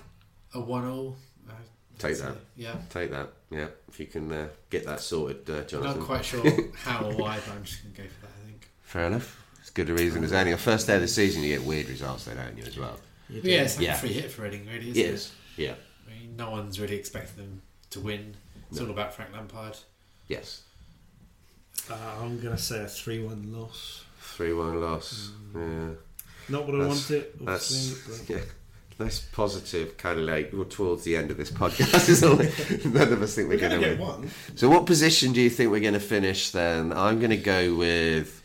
[0.54, 1.16] a one-all.
[1.48, 1.52] uh,
[1.98, 2.36] Take so, that.
[2.56, 2.74] Yeah.
[2.90, 3.28] Take that.
[3.50, 6.42] Yeah, if you can uh, get that sorted, uh, I'm not quite sure
[6.84, 8.32] how or why, but I'm just going to go for that.
[8.42, 8.68] I think.
[8.82, 9.38] Fair enough.
[9.60, 10.52] It's good a reason as any.
[10.52, 12.98] On first day of the season, you get weird results, though, don't you, as well?
[13.28, 13.94] You yeah, it's like Yeah.
[13.94, 14.90] a free hit for Reading, really.
[14.90, 15.32] It Isn't is.
[15.56, 15.74] Yeah.
[16.06, 18.34] I mean, no one's really expecting them to win.
[18.72, 18.86] It's No.
[18.86, 19.76] all about Frank Lampard.
[20.28, 20.62] Yes,
[21.90, 24.04] Uh, I'm going to say a 3 1 loss.
[24.20, 25.30] three one loss.
[25.52, 25.90] Mm.
[25.90, 25.94] Yeah.
[26.48, 28.34] Not what I That's- wanted, That's obviously.
[28.36, 28.42] yeah.
[28.98, 32.22] Nice positive kind of like well, towards the end of this podcast.
[32.94, 34.20] None of us think we're, We're going going to to win.
[34.20, 34.30] get one.
[34.54, 36.92] So, what position do you think we're going to finish then?
[36.92, 38.42] I'm going to go with.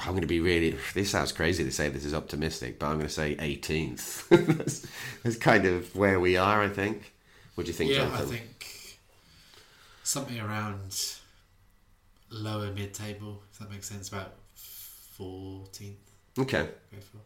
[0.00, 0.76] I'm going to be really.
[0.94, 4.28] This sounds crazy to say this is optimistic, but I'm going to say 18th.
[4.58, 4.86] that's,
[5.22, 7.12] that's kind of where we are, I think.
[7.54, 8.26] What do you think, yeah, Jonathan?
[8.26, 8.57] I think
[10.08, 10.96] something around
[12.30, 14.08] lower mid-table, if that makes sense.
[14.08, 15.98] About fourteenth.
[16.38, 16.68] Okay.
[16.92, 17.18] Go for.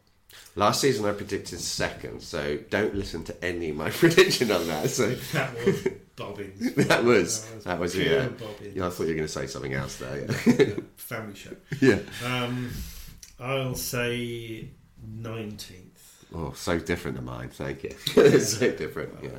[0.56, 4.88] Last season I predicted second, so don't listen to any of my prediction on that.
[4.90, 6.74] So That was Bobbins.
[6.88, 8.28] that was that was pure yeah.
[8.74, 10.26] Yeah, I thought you were going to say something else there.
[10.46, 10.74] Yeah.
[10.96, 11.56] Family show.
[11.80, 11.98] yeah.
[12.24, 12.70] Um,
[13.38, 14.68] I'll say
[15.20, 15.88] 19th.
[16.34, 17.50] Oh, so different than mine.
[17.50, 17.90] Thank you.
[18.40, 19.14] so different.
[19.22, 19.38] Yeah.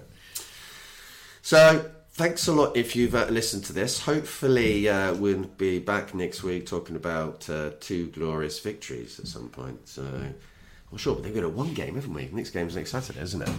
[1.42, 4.02] So thanks a lot if you've uh, listened to this.
[4.02, 9.50] Hopefully uh, we'll be back next week talking about uh, two glorious victories at some
[9.50, 9.88] point.
[9.88, 10.04] So.
[10.92, 12.30] Well, sure, but they've got a one game, haven't we?
[12.32, 13.50] Next game's next Saturday, isn't it?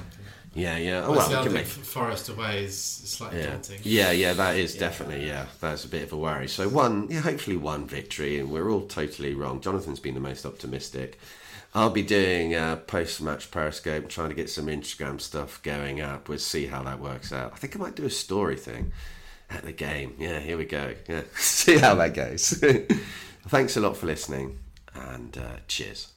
[0.55, 1.05] Yeah, yeah.
[1.05, 3.51] Oh, Well, well, we can make Forest away is slightly Yeah.
[3.51, 3.81] daunting.
[3.83, 4.81] yeah, yeah, that is Yeah.
[4.83, 6.47] definitely yeah, that's a bit of a worry.
[6.47, 9.61] So one, yeah, hopefully one victory, and we're all totally wrong.
[9.61, 11.19] Jonathan's been the most optimistic.
[11.75, 16.29] I'll be doing a post-match Periscope, trying to get some Instagram stuff going up.
[16.29, 17.53] We'll see how that works out.
[17.53, 18.93] I think I might do a story thing
[19.51, 20.15] at the game.
[20.19, 20.95] Yeah, here we go.
[21.09, 22.51] Yeah, see how that goes.
[23.49, 24.61] Thanks a lot for listening,
[24.95, 26.14] and uh, cheers.